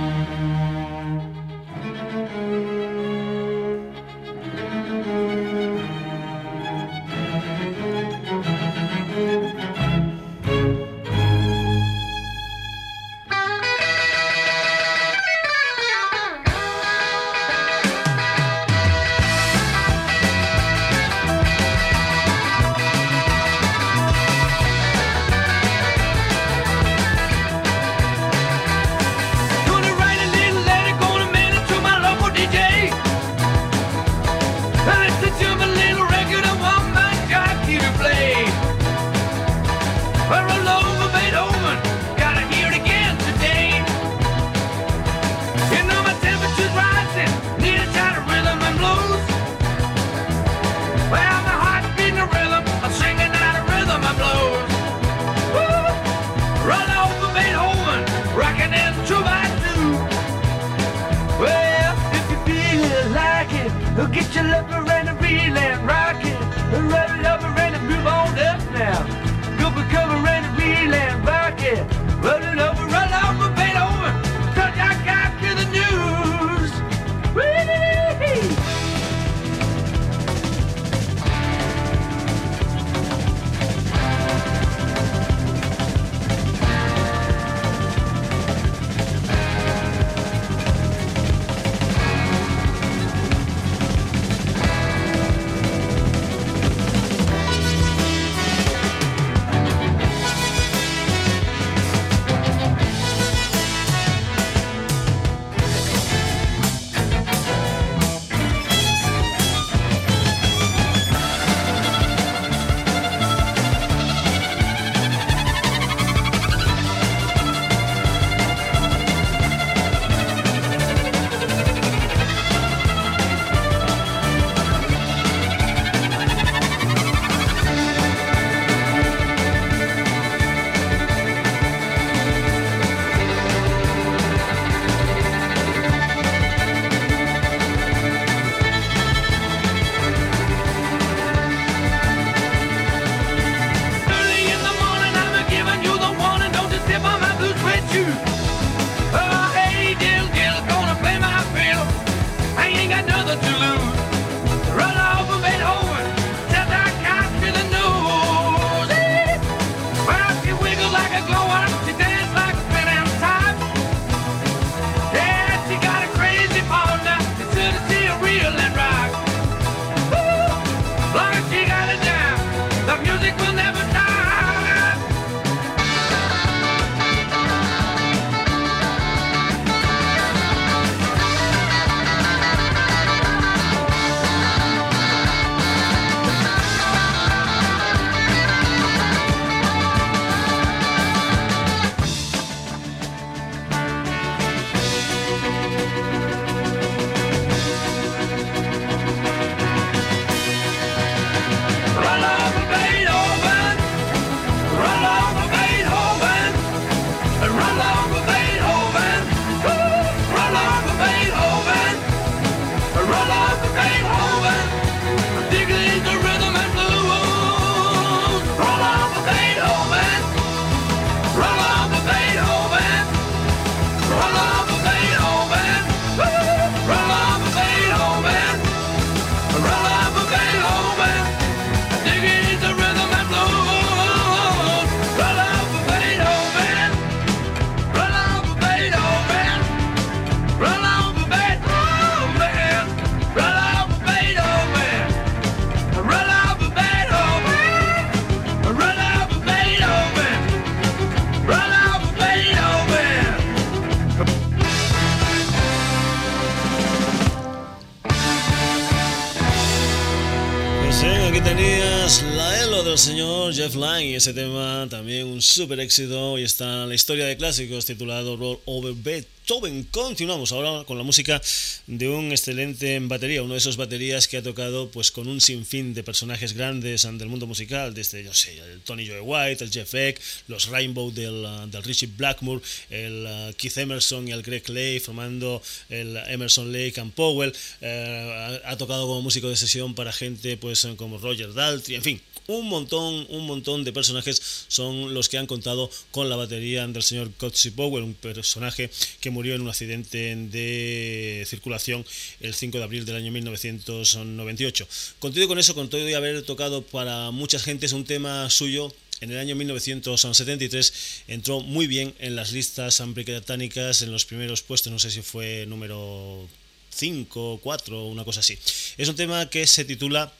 señor 262.97 263.53
Jeff 263.53 263.75
Lynne 263.75 264.12
y 264.12 264.15
ese 264.15 264.34
tema 264.34 264.88
también 264.89 265.27
un 265.27 265.41
super 265.41 265.79
éxito 265.81 266.38
y 266.38 266.43
está 266.43 266.86
la 266.86 266.95
historia 266.95 267.25
de 267.25 267.36
clásicos 267.36 267.86
titulado 267.86 268.38
Roll 268.38 268.60
Over 268.65 268.93
Beethoven. 268.93 269.84
Continuamos 269.91 270.53
ahora 270.53 270.86
con 270.86 270.97
la 270.97 271.03
música 271.03 271.41
de 271.88 272.08
un 272.08 272.31
excelente 272.31 272.97
batería, 273.01 273.43
uno 273.43 273.53
de 273.53 273.58
esos 273.58 273.75
baterías 273.75 274.29
que 274.29 274.38
ha 274.38 274.43
tocado 274.43 274.89
pues 274.91 275.12
con 275.12 275.27
un 275.27 275.41
sinfín 275.41 275.93
de 275.93 276.03
personajes 276.03 276.53
grandes 276.53 277.03
del 277.03 277.27
mundo 277.27 277.47
musical, 277.47 277.93
desde, 277.93 278.23
yo 278.23 278.34
sé, 278.34 278.58
el 278.60 278.79
Tony 278.81 279.05
Joe 279.05 279.19
White, 279.19 279.65
el 279.65 279.71
Jeff 279.71 279.91
Beck, 279.91 280.21
los 280.47 280.67
Rainbow 280.67 281.12
del, 281.12 281.43
uh, 281.43 281.67
del 281.67 281.84
Richie 281.84 282.08
Blackmore, 282.15 282.62
el 282.89 283.25
uh, 283.25 283.53
Keith 283.58 283.77
Emerson 283.77 284.27
y 284.27 284.31
el 284.31 284.41
Greg 284.41 284.69
Lay 284.69 285.01
formando 285.01 285.62
el 285.89 286.15
Emerson 286.27 286.71
Lake 286.71 287.01
and 287.01 287.12
Powell, 287.12 287.53
eh, 287.81 288.62
ha, 288.63 288.71
ha, 288.71 288.77
tocado 288.77 289.05
como 289.05 289.21
músico 289.21 289.49
de 289.49 289.58
sesión 289.58 289.95
para 289.95 290.13
gente 290.13 290.55
pues 290.55 290.88
como 290.95 291.17
Roger 291.17 291.53
Daltrey, 291.53 291.97
en 291.97 292.03
fin, 292.03 292.21
un 292.47 292.67
montón, 292.67 293.25
un 293.29 293.45
montón 293.45 293.84
de 293.84 293.93
personajes 293.93 294.41
son 294.67 295.13
los 295.13 295.29
que 295.29 295.38
han 295.38 295.47
contado 295.47 295.89
con 296.12 296.29
la 296.29 296.36
batería 296.36 296.86
del 296.86 297.03
señor 297.03 297.31
Cotsy 297.38 297.71
Powell, 297.71 298.03
un 298.03 298.13
personaje 298.13 298.89
que 299.19 299.29
murió 299.29 299.55
en 299.55 299.62
un 299.62 299.69
accidente 299.69 300.36
de 300.36 301.45
circulación 301.47 302.05
el 302.41 302.53
5 302.53 302.77
de 302.77 302.84
abril 302.84 303.05
del 303.05 303.15
año 303.15 303.31
1998. 303.31 304.88
Contigo 305.19 305.47
con 305.47 305.60
eso, 305.60 305.73
con 305.73 305.89
todo 305.89 306.08
y 306.08 306.13
haber 306.13 306.43
tocado 306.43 306.81
para 306.84 307.31
mucha 307.31 307.60
gente, 307.60 307.86
un 307.93 308.05
tema 308.05 308.49
suyo 308.49 308.93
en 309.21 309.31
el 309.31 309.38
año 309.38 309.55
1973 309.55 310.93
entró 311.27 311.62
muy 311.62 311.88
bien 311.88 312.13
en 312.19 312.36
las 312.36 312.51
listas 312.51 313.01
británicas 313.13 314.01
en 314.01 314.12
los 314.12 314.25
primeros 314.25 314.62
puestos, 314.62 314.91
no 314.91 314.99
sé 314.99 315.10
si 315.10 315.21
fue 315.21 315.65
número 315.67 316.47
5, 316.89 317.60
4, 317.62 318.05
una 318.08 318.25
cosa 318.25 318.41
así. 318.41 318.58
Es 318.97 319.08
un 319.08 319.15
tema 319.15 319.49
que 319.49 319.65
se 319.67 319.86
titula 319.86 320.34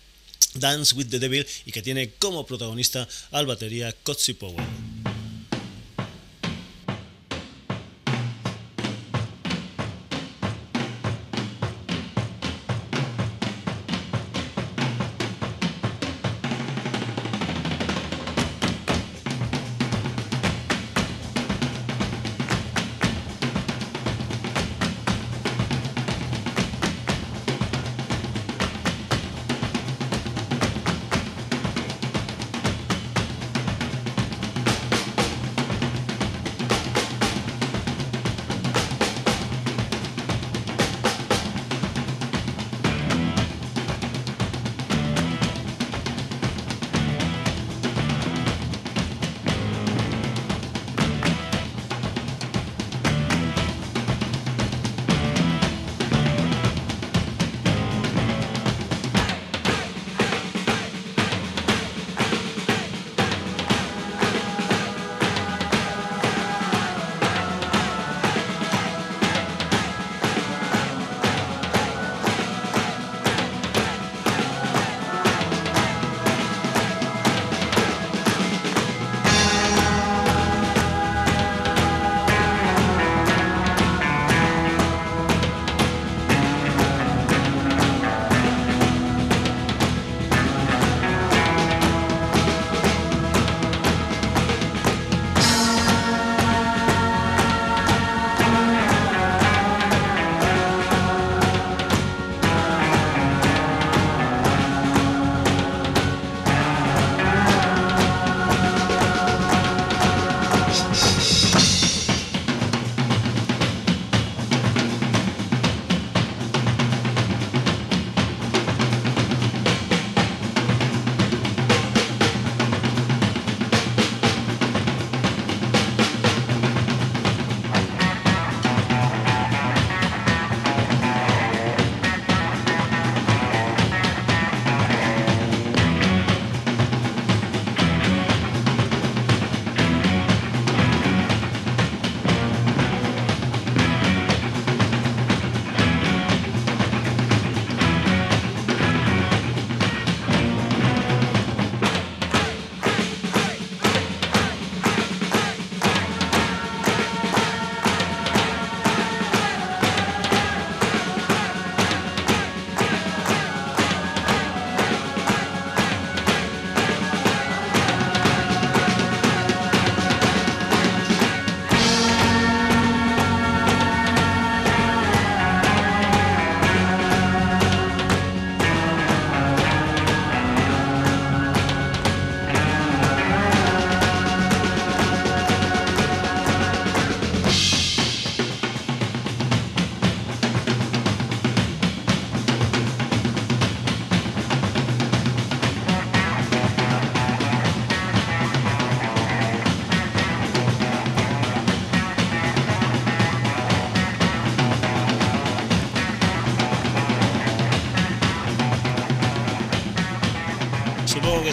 Dance 0.56 0.96
with 0.96 1.10
the 1.10 1.20
Devil 1.20 1.46
y 1.66 1.72
que 1.72 1.82
tiene 1.82 2.12
como 2.14 2.46
protagonista 2.46 3.08
al 3.32 3.46
batería 3.46 3.94
Cotsy 4.04 4.34
Powell. 4.34 5.15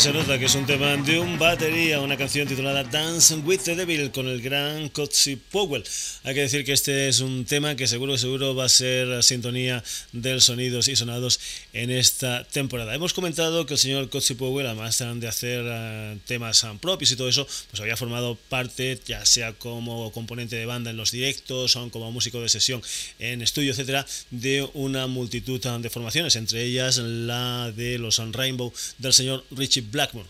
Se 0.03 0.12
que 0.39 0.47
es 0.47 0.55
un 0.55 0.65
tema 0.65 0.97
de 0.97 1.21
un 1.21 1.39
batería, 1.39 2.01
una 2.01 2.17
canción 2.17 2.49
titulada 2.49 2.85
Dance 2.85 3.35
with 3.37 3.61
the 3.65 3.75
Devil 3.75 4.11
con 4.13 4.29
el 4.29 4.41
gran 4.41 4.89
Cotsy 4.89 5.37
Powell. 5.37 5.85
Hay 6.25 6.35
que 6.35 6.41
decir 6.41 6.65
que 6.65 6.73
este 6.73 7.09
es 7.09 7.21
un 7.21 7.45
tema 7.45 7.77
que 7.77 7.87
seguro 7.87 8.17
seguro 8.17 8.55
va 8.55 8.65
a 8.65 8.69
ser 8.71 9.23
sintonía 9.23 9.85
del 10.13 10.41
sonidos 10.41 10.89
y 10.89 10.97
sonados 10.97 11.39
en 11.75 11.91
esta 11.91 12.45
temporada. 12.45 12.95
Hemos 12.95 13.13
comentado 13.13 13.67
que 13.67 13.75
el 13.75 13.79
señor 13.79 14.09
Cotsy 14.09 14.35
Powell, 14.35 14.67
además 14.67 14.99
de 15.17 15.29
hacer 15.29 15.65
uh, 15.65 16.19
temas 16.27 16.65
propios 16.81 17.11
y 17.13 17.17
todo 17.17 17.29
eso, 17.29 17.47
pues 17.71 17.81
había 17.81 17.97
formado 17.97 18.39
parte, 18.49 18.99
ya 19.05 19.27
sea 19.27 19.53
como 19.53 20.13
componente 20.13 20.57
de 20.57 20.65
banda 20.65 20.91
en 20.91 20.97
los 20.97 21.11
directos, 21.11 21.77
o 21.77 21.91
como 21.91 22.11
músico 22.11 22.41
de 22.41 22.49
sesión 22.49 22.81
en 23.19 23.43
estudio, 23.43 23.73
etcétera, 23.73 24.07
de 24.31 24.67
una 24.73 25.07
multitud 25.07 25.61
de 25.61 25.91
formaciones, 25.91 26.37
entre 26.37 26.65
ellas 26.65 26.97
la 26.97 27.71
de 27.77 27.99
los 27.99 28.19
Rainbow 28.33 28.73
del 28.99 29.13
señor 29.13 29.45
Richie 29.51 29.83
Blackmore. 29.83 30.22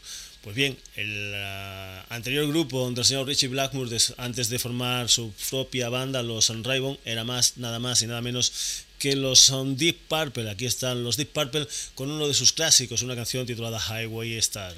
Pues 0.43 0.57
bien, 0.57 0.76
el 0.97 1.34
uh, 1.34 2.12
anterior 2.12 2.49
grupo 2.49 2.90
del 2.90 3.05
señor 3.05 3.28
Richie 3.28 3.47
Blackmore, 3.47 3.97
antes 4.16 4.49
de 4.49 4.59
formar 4.59 5.09
su 5.09 5.32
propia 5.51 5.88
banda, 5.88 6.22
los 6.22 6.49
Rainbow, 6.49 6.99
era 7.05 7.22
más, 7.22 7.59
nada 7.59 7.78
más 7.78 8.03
y 8.03 8.09
nada 8.09 8.20
menos 8.22 8.53
que 8.99 9.14
los 9.14 9.53
Deep 9.76 10.09
Purple. 10.09 10.51
Aquí 10.51 10.66
están 10.66 11.05
los 11.05 11.16
Deep 11.16 11.32
Purple 11.32 11.68
con 11.95 12.11
uno 12.11 12.26
de 12.26 12.34
sus 12.34 12.53
clásicos, 12.53 13.03
una 13.03 13.14
canción 13.14 13.47
titulada 13.47 13.78
Highway 13.78 14.34
Star. 14.38 14.74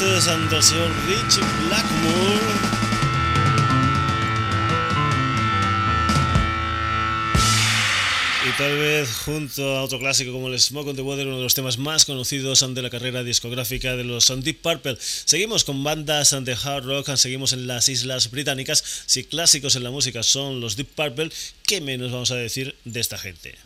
Voces 0.00 0.50
del 0.50 0.62
señor 0.62 0.90
Rich 1.06 1.40
Blackmore. 1.66 2.40
Y 8.48 8.56
tal 8.56 8.78
vez 8.78 9.10
junto 9.26 9.76
a 9.76 9.82
otro 9.82 9.98
clásico 9.98 10.32
como 10.32 10.48
el 10.48 10.58
Smoke 10.58 10.88
on 10.88 10.96
the 10.96 11.02
Water, 11.02 11.26
uno 11.26 11.36
de 11.36 11.42
los 11.42 11.54
temas 11.54 11.76
más 11.76 12.06
conocidos 12.06 12.64
de 12.74 12.82
la 12.82 12.88
carrera 12.88 13.22
discográfica 13.22 13.94
de 13.96 14.04
los 14.04 14.32
Deep 14.42 14.62
Purple. 14.62 14.96
Seguimos 15.00 15.64
con 15.64 15.84
bandas 15.84 16.30
de 16.30 16.52
hard 16.52 16.84
rock, 16.84 17.14
seguimos 17.16 17.52
en 17.52 17.66
las 17.66 17.88
Islas 17.90 18.30
Británicas. 18.30 18.82
Si 19.04 19.24
clásicos 19.24 19.76
en 19.76 19.84
la 19.84 19.90
música 19.90 20.22
son 20.22 20.60
los 20.60 20.76
Deep 20.76 20.88
Purple, 20.94 21.30
¿qué 21.66 21.82
menos 21.82 22.10
vamos 22.10 22.30
a 22.30 22.36
decir 22.36 22.74
de 22.84 23.00
esta 23.00 23.18
gente? 23.18 23.58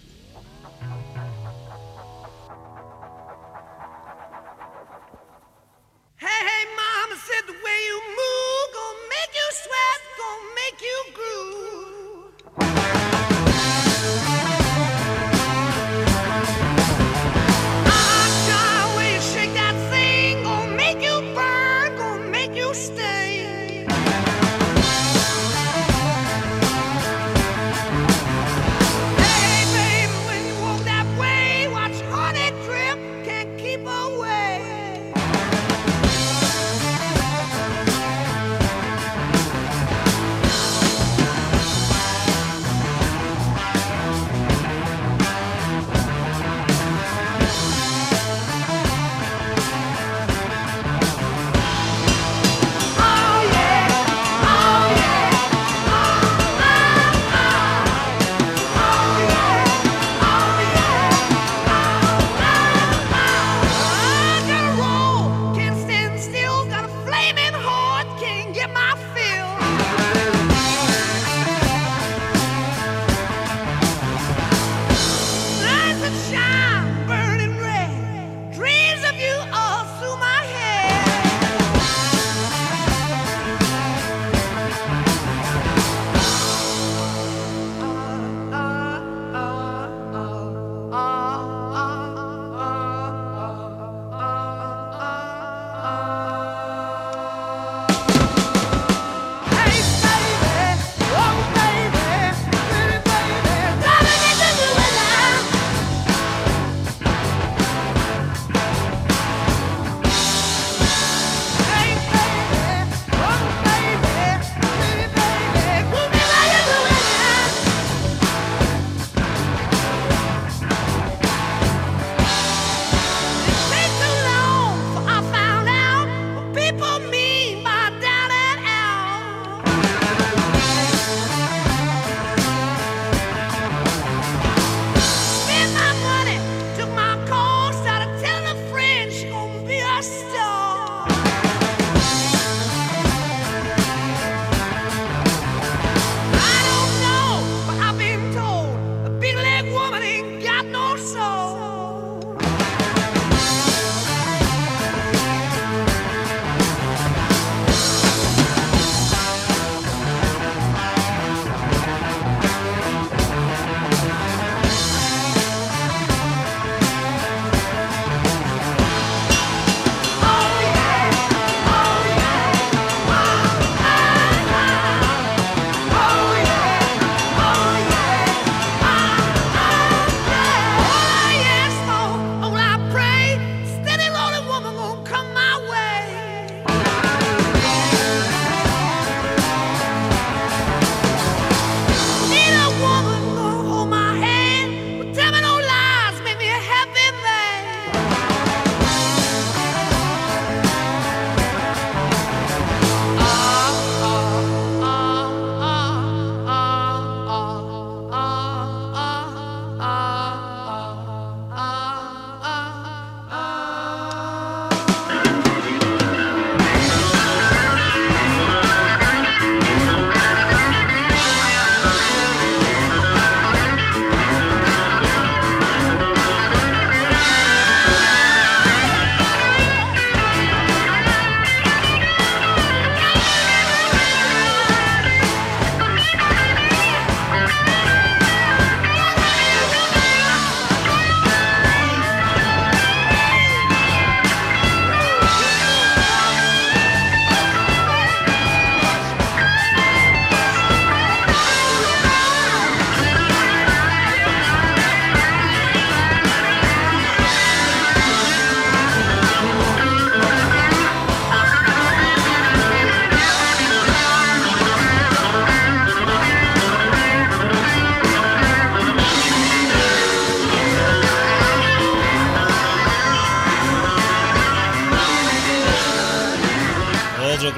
you 7.94 8.00
move, 8.18 8.66
gonna 8.74 9.08
make 9.14 9.32
you 9.40 9.48
sweat, 9.62 10.00
gonna 10.18 10.54
make 10.56 10.80
you 10.82 10.98
groove. 11.14 11.83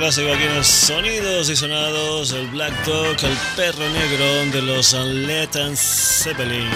Clásico 0.07 0.33
aquí 0.33 0.45
en 0.45 0.63
sonidos 0.63 1.51
y 1.51 1.57
sonados, 1.57 2.31
el 2.31 2.47
Black 2.47 2.73
Dog, 2.87 3.17
el 3.25 3.37
perro 3.57 3.91
negro 3.91 4.53
de 4.53 4.63
los 4.63 4.93
Led 4.93 5.49
Zeppelin. 5.75 6.71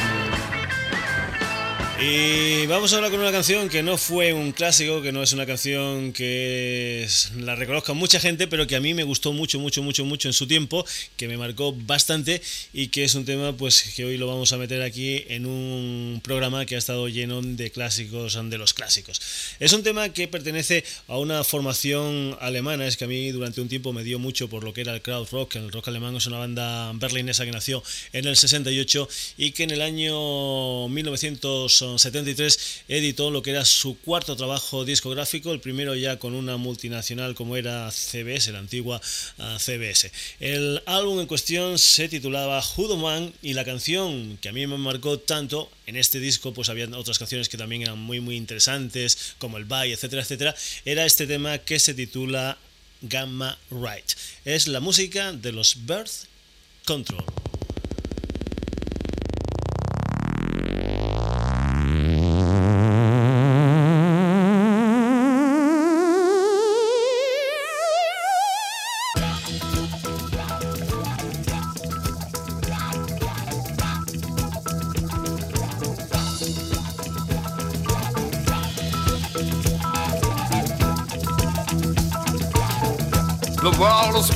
Y 2.00 2.66
vamos 2.66 2.92
ahora 2.92 3.08
con 3.08 3.20
una 3.20 3.30
canción 3.30 3.68
que 3.68 3.84
no 3.84 3.98
fue 3.98 4.32
un 4.32 4.50
clásico, 4.50 5.00
que 5.00 5.12
no 5.12 5.22
es 5.22 5.32
una 5.32 5.46
canción 5.46 6.12
que 6.12 6.89
la 7.38 7.56
reconozca 7.56 7.92
mucha 7.92 8.20
gente, 8.20 8.46
pero 8.46 8.66
que 8.66 8.76
a 8.76 8.80
mí 8.80 8.94
me 8.94 9.04
gustó 9.04 9.32
mucho, 9.32 9.58
mucho, 9.58 9.82
mucho, 9.82 10.04
mucho 10.04 10.28
en 10.28 10.34
su 10.34 10.46
tiempo, 10.46 10.84
que 11.16 11.28
me 11.28 11.36
marcó 11.36 11.72
bastante 11.72 12.42
y 12.72 12.88
que 12.88 13.04
es 13.04 13.14
un 13.14 13.24
tema 13.24 13.56
pues 13.56 13.82
que 13.96 14.04
hoy 14.04 14.18
lo 14.18 14.26
vamos 14.26 14.52
a 14.52 14.58
meter 14.58 14.82
aquí 14.82 15.24
en 15.28 15.46
un 15.46 16.20
programa 16.22 16.66
que 16.66 16.74
ha 16.74 16.78
estado 16.78 17.08
lleno 17.08 17.40
de 17.42 17.70
clásicos 17.70 18.38
de 18.42 18.58
los 18.58 18.74
clásicos. 18.74 19.20
Es 19.58 19.72
un 19.72 19.82
tema 19.82 20.10
que 20.10 20.28
pertenece 20.28 20.84
a 21.08 21.18
una 21.18 21.44
formación 21.44 22.36
alemana, 22.40 22.86
es 22.86 22.96
que 22.96 23.04
a 23.04 23.08
mí 23.08 23.30
durante 23.30 23.60
un 23.60 23.68
tiempo 23.68 23.92
me 23.92 24.04
dio 24.04 24.18
mucho 24.18 24.48
por 24.48 24.64
lo 24.64 24.72
que 24.72 24.82
era 24.82 24.94
el 24.94 25.02
crowd 25.02 25.28
rock, 25.30 25.56
el 25.56 25.70
rock 25.70 25.88
alemán 25.88 26.16
es 26.16 26.26
una 26.26 26.38
banda 26.38 26.92
berlinesa 26.94 27.44
que 27.44 27.52
nació 27.52 27.82
en 28.12 28.26
el 28.26 28.36
68 28.36 29.08
y 29.38 29.52
que 29.52 29.64
en 29.64 29.70
el 29.70 29.82
año 29.82 30.88
1900 30.88 31.80
73 31.98 32.84
editó 32.88 33.30
lo 33.30 33.42
que 33.42 33.50
era 33.50 33.64
su 33.64 33.98
cuarto 33.98 34.36
trabajo 34.36 34.84
discográfico, 34.84 35.52
el 35.52 35.60
primero 35.60 35.94
ya 35.94 36.18
con 36.18 36.34
una 36.34 36.56
multinacional 36.56 36.89
como 37.34 37.56
era 37.56 37.90
CBS, 37.90 38.52
la 38.52 38.58
antigua 38.58 39.00
ah, 39.38 39.58
CBS. 39.58 40.10
El 40.40 40.82
álbum 40.86 41.20
en 41.20 41.26
cuestión 41.26 41.78
se 41.78 42.08
titulaba 42.08 42.62
Man 42.98 43.32
y 43.42 43.54
la 43.54 43.64
canción 43.64 44.38
que 44.40 44.48
a 44.48 44.52
mí 44.52 44.66
me 44.66 44.78
marcó 44.78 45.18
tanto, 45.18 45.70
en 45.86 45.96
este 45.96 46.20
disco 46.20 46.52
pues 46.52 46.68
había 46.68 46.88
otras 46.96 47.18
canciones 47.18 47.48
que 47.48 47.56
también 47.56 47.82
eran 47.82 47.98
muy 47.98 48.20
muy 48.20 48.36
interesantes, 48.36 49.34
como 49.38 49.58
el 49.58 49.64
Bye, 49.64 49.92
etcétera, 49.92 50.22
etcétera, 50.22 50.54
era 50.84 51.04
este 51.04 51.26
tema 51.26 51.58
que 51.58 51.78
se 51.78 51.94
titula 51.94 52.58
Gamma 53.02 53.58
Right. 53.70 54.10
Es 54.44 54.68
la 54.68 54.80
música 54.80 55.32
de 55.32 55.52
los 55.52 55.86
Birth 55.86 56.26
Control. 56.84 57.49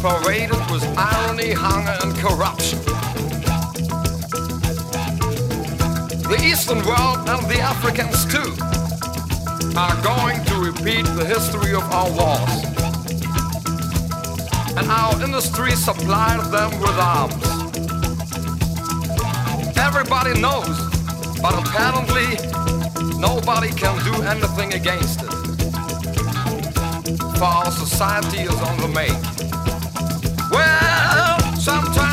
Paraded 0.04 0.50
with 0.70 0.84
irony, 0.98 1.52
hunger, 1.52 1.96
and 2.02 2.14
corruption. 2.16 2.78
The 6.28 6.38
Eastern 6.44 6.84
world 6.84 7.26
and 7.26 7.40
the 7.48 7.58
Africans 7.58 8.26
too 8.28 8.52
are 9.78 9.96
going 10.04 10.44
to 10.44 10.56
repeat 10.60 11.06
the 11.16 11.24
history 11.24 11.72
of 11.72 11.84
our 11.90 12.10
wars. 12.12 12.64
And 14.76 14.90
our 14.90 15.22
industry 15.24 15.70
supplied 15.70 16.52
them 16.52 16.78
with 16.82 16.98
arms. 17.00 17.44
Everybody 19.78 20.38
knows, 20.38 20.76
but 21.40 21.54
apparently 21.64 22.28
nobody 23.18 23.70
can 23.70 23.96
do 24.04 24.22
anything 24.22 24.74
against 24.74 25.22
it. 25.22 25.32
For 27.38 27.44
our 27.44 27.70
society 27.70 28.40
is 28.40 28.60
on 28.60 28.76
the 28.80 28.88
make. 28.88 29.33
Well, 30.54 31.38
sometimes, 31.56 32.03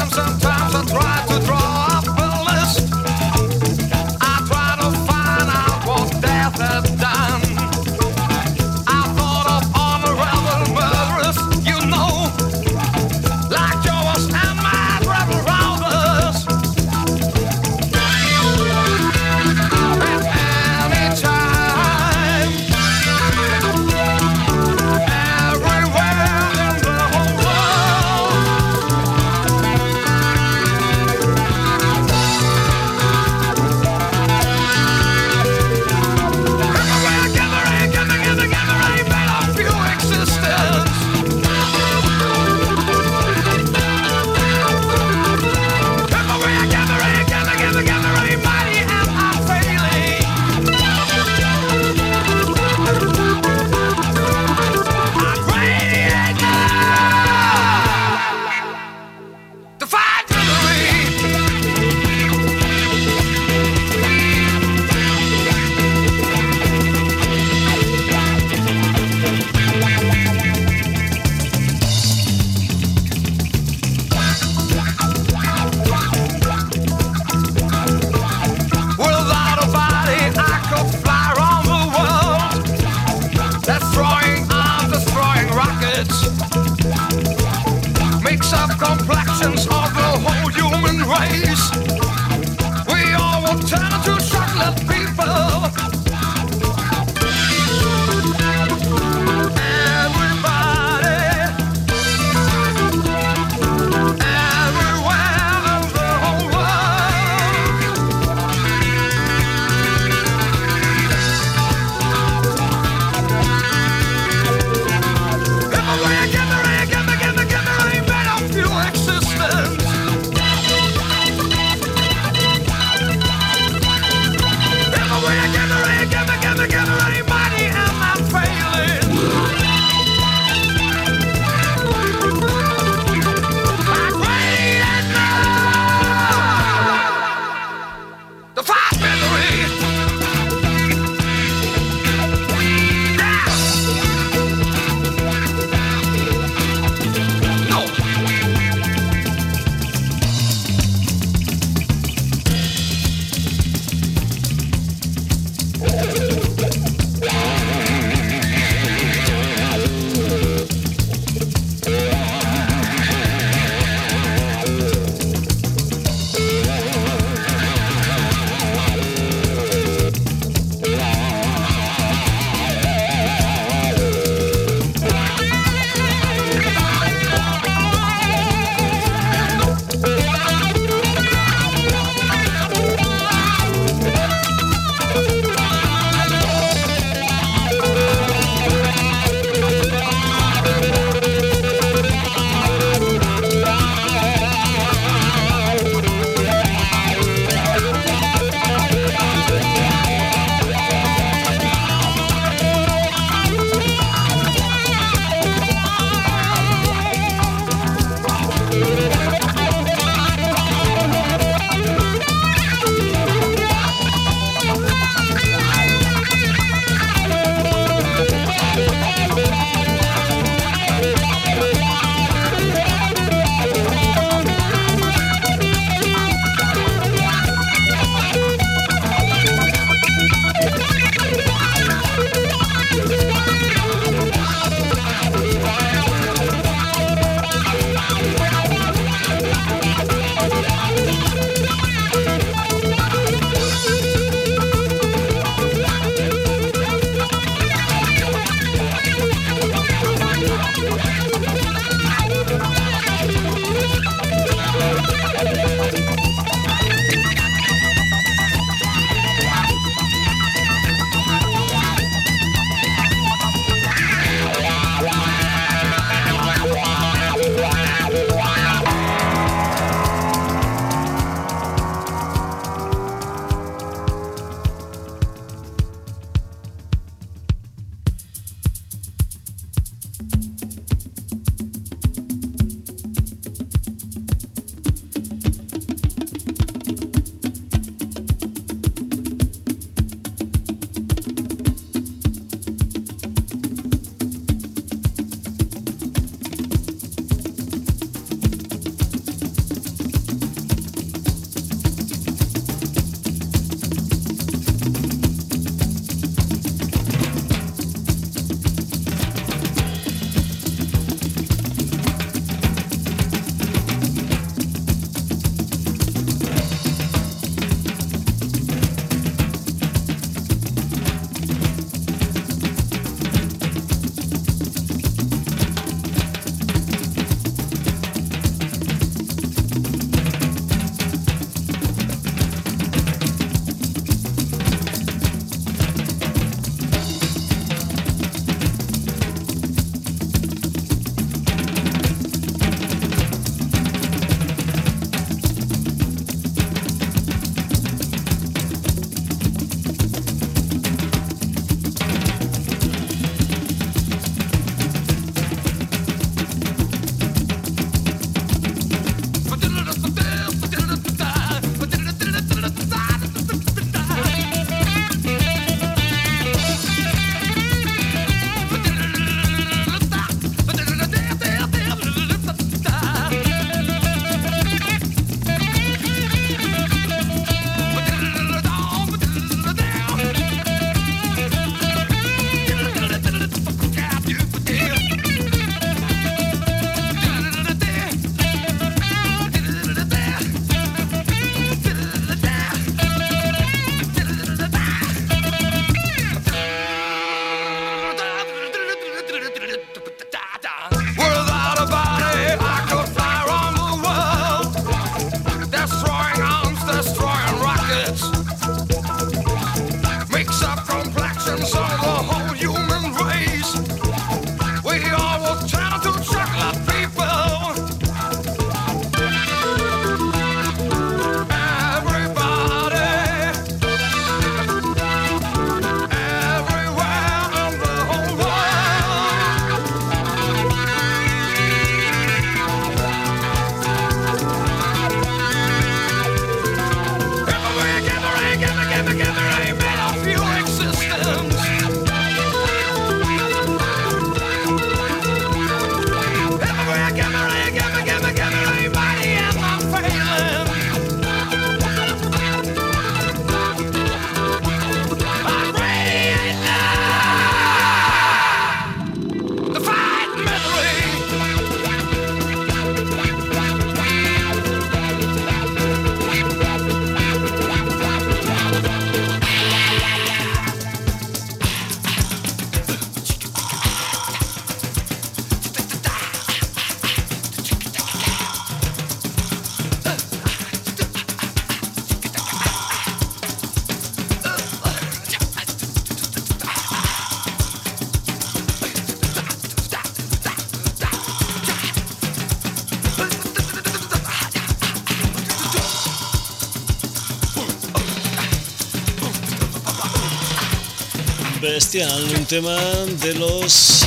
Bestial, 501.91 502.23
un 502.37 502.45
tema 502.45 502.77
de 503.21 503.33
los 503.33 504.05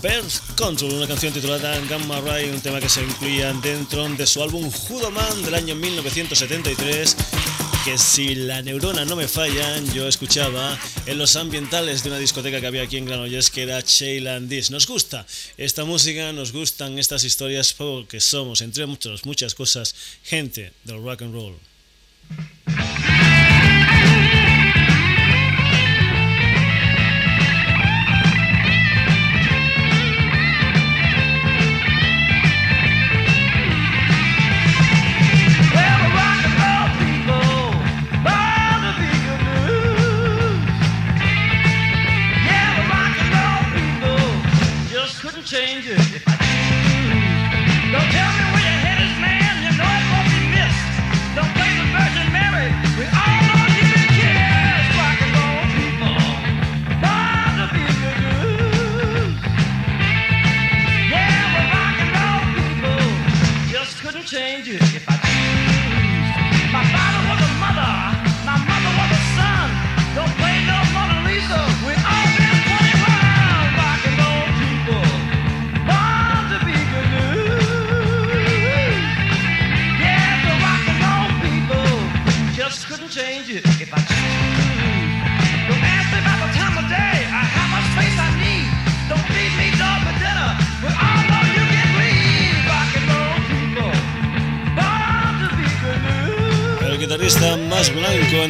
Birth 0.00 0.56
Control, 0.56 0.94
una 0.94 1.06
canción 1.06 1.30
titulada 1.30 1.78
Gamma 1.80 2.22
Ray, 2.22 2.48
un 2.48 2.60
tema 2.62 2.80
que 2.80 2.88
se 2.88 3.02
incluía 3.02 3.52
dentro 3.52 4.08
de 4.08 4.26
su 4.26 4.42
álbum 4.42 4.70
Man 5.12 5.44
del 5.44 5.54
año 5.54 5.74
1973 5.74 7.16
que 7.84 7.98
si 7.98 8.34
la 8.34 8.62
neurona 8.62 9.04
no 9.04 9.14
me 9.14 9.28
fallan, 9.28 9.92
yo 9.92 10.08
escuchaba 10.08 10.78
en 11.04 11.18
los 11.18 11.36
ambientales 11.36 12.02
de 12.02 12.08
una 12.08 12.18
discoteca 12.18 12.62
que 12.62 12.66
había 12.66 12.84
aquí 12.84 12.96
en 12.96 13.04
Granollers 13.04 13.50
que 13.50 13.64
era 13.64 13.82
Cheyland 13.82 14.48
Dis. 14.48 14.70
Nos 14.70 14.86
gusta 14.86 15.26
esta 15.58 15.84
música, 15.84 16.32
nos 16.32 16.52
gustan 16.52 16.98
estas 16.98 17.24
historias 17.24 17.74
porque 17.74 18.20
somos, 18.20 18.62
entre 18.62 18.86
muchas, 18.86 19.26
muchas 19.26 19.54
cosas, 19.54 19.94
gente 20.22 20.72
del 20.84 21.02
rock 21.02 21.20
and 21.20 21.34
roll. 21.34 21.56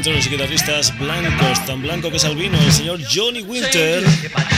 Entre 0.03 0.15
los 0.15 0.29
guitarristas 0.29 0.99
blancos, 0.99 1.67
tan 1.67 1.83
blanco 1.83 2.11
que 2.11 2.17
es 2.17 2.25
el 2.25 2.35
vino, 2.35 2.59
el 2.59 2.73
señor 2.73 2.99
Johnny 3.09 3.43
Winter 3.43 4.03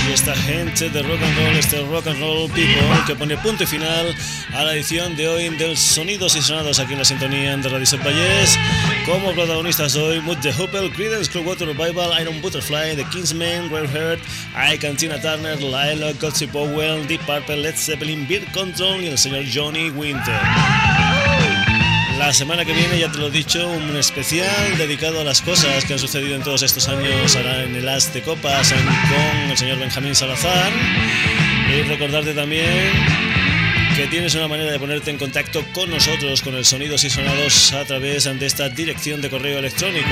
y 0.08 0.12
esta 0.12 0.34
gente 0.36 0.88
de 0.88 1.02
rock 1.02 1.20
and 1.22 1.36
roll, 1.36 1.56
este 1.56 1.82
rock 1.82 2.06
and 2.06 2.20
roll 2.20 2.50
people 2.50 2.72
que 3.06 3.14
pone 3.14 3.36
punto 3.38 3.64
y 3.64 3.66
final 3.66 4.14
a 4.54 4.64
la 4.64 4.74
edición 4.74 5.16
de 5.16 5.28
hoy 5.28 5.48
del 5.56 5.76
Sonidos 5.76 6.36
y 6.36 6.42
Sonados 6.42 6.78
aquí 6.78 6.92
en 6.92 7.00
la 7.00 7.04
sintonía 7.04 7.56
de 7.56 7.68
Radio 7.68 7.86
Valles. 8.04 8.58
Como 9.06 9.32
protagonistas 9.32 9.96
hoy, 9.96 10.20
Mood 10.20 10.38
the 10.38 10.52
Hooper, 10.52 10.90
Creedence 10.92 11.30
Clearwater 11.30 11.66
Revival, 11.66 12.12
Iron 12.20 12.40
Butterfly, 12.40 12.96
The 12.96 13.04
Kingsmen, 13.10 13.70
Rare 13.70 13.88
Heart, 13.88 14.20
I 14.56 14.78
Cantina 14.78 15.20
Turner, 15.20 15.58
Lila, 15.60 16.12
Godsey 16.20 16.46
Powell, 16.46 17.06
Deep 17.06 17.20
Purple, 17.26 17.56
Led 17.56 17.76
Zeppelin, 17.76 18.26
Beer 18.28 18.44
Control 18.52 19.02
y 19.02 19.08
el 19.08 19.18
señor 19.18 19.44
Johnny 19.52 19.90
Winter. 19.90 21.03
La 22.18 22.32
semana 22.32 22.64
que 22.64 22.72
viene, 22.72 22.98
ya 22.98 23.10
te 23.10 23.18
lo 23.18 23.26
he 23.26 23.30
dicho, 23.30 23.68
un 23.68 23.96
especial 23.96 24.78
dedicado 24.78 25.20
a 25.20 25.24
las 25.24 25.42
cosas 25.42 25.84
que 25.84 25.94
han 25.94 25.98
sucedido 25.98 26.36
en 26.36 26.42
todos 26.42 26.62
estos 26.62 26.86
años. 26.88 27.34
En 27.34 27.74
el 27.74 27.88
As 27.88 28.14
de 28.14 28.22
Copas 28.22 28.72
con 28.72 29.50
el 29.50 29.56
señor 29.56 29.78
Benjamín 29.78 30.14
Salazar. 30.14 30.72
Y 31.68 31.82
recordarte 31.82 32.34
también 32.34 32.92
que 33.96 34.06
tienes 34.06 34.34
una 34.34 34.48
manera 34.48 34.70
de 34.70 34.78
ponerte 34.78 35.10
en 35.10 35.18
contacto 35.18 35.64
con 35.72 35.90
nosotros, 35.90 36.42
con 36.42 36.54
el 36.54 36.64
Sonidos 36.64 37.04
y 37.04 37.10
Sonados, 37.10 37.72
a 37.72 37.84
través 37.84 38.24
de 38.24 38.46
esta 38.46 38.68
dirección 38.68 39.20
de 39.20 39.30
correo 39.30 39.58
electrónico. 39.58 40.08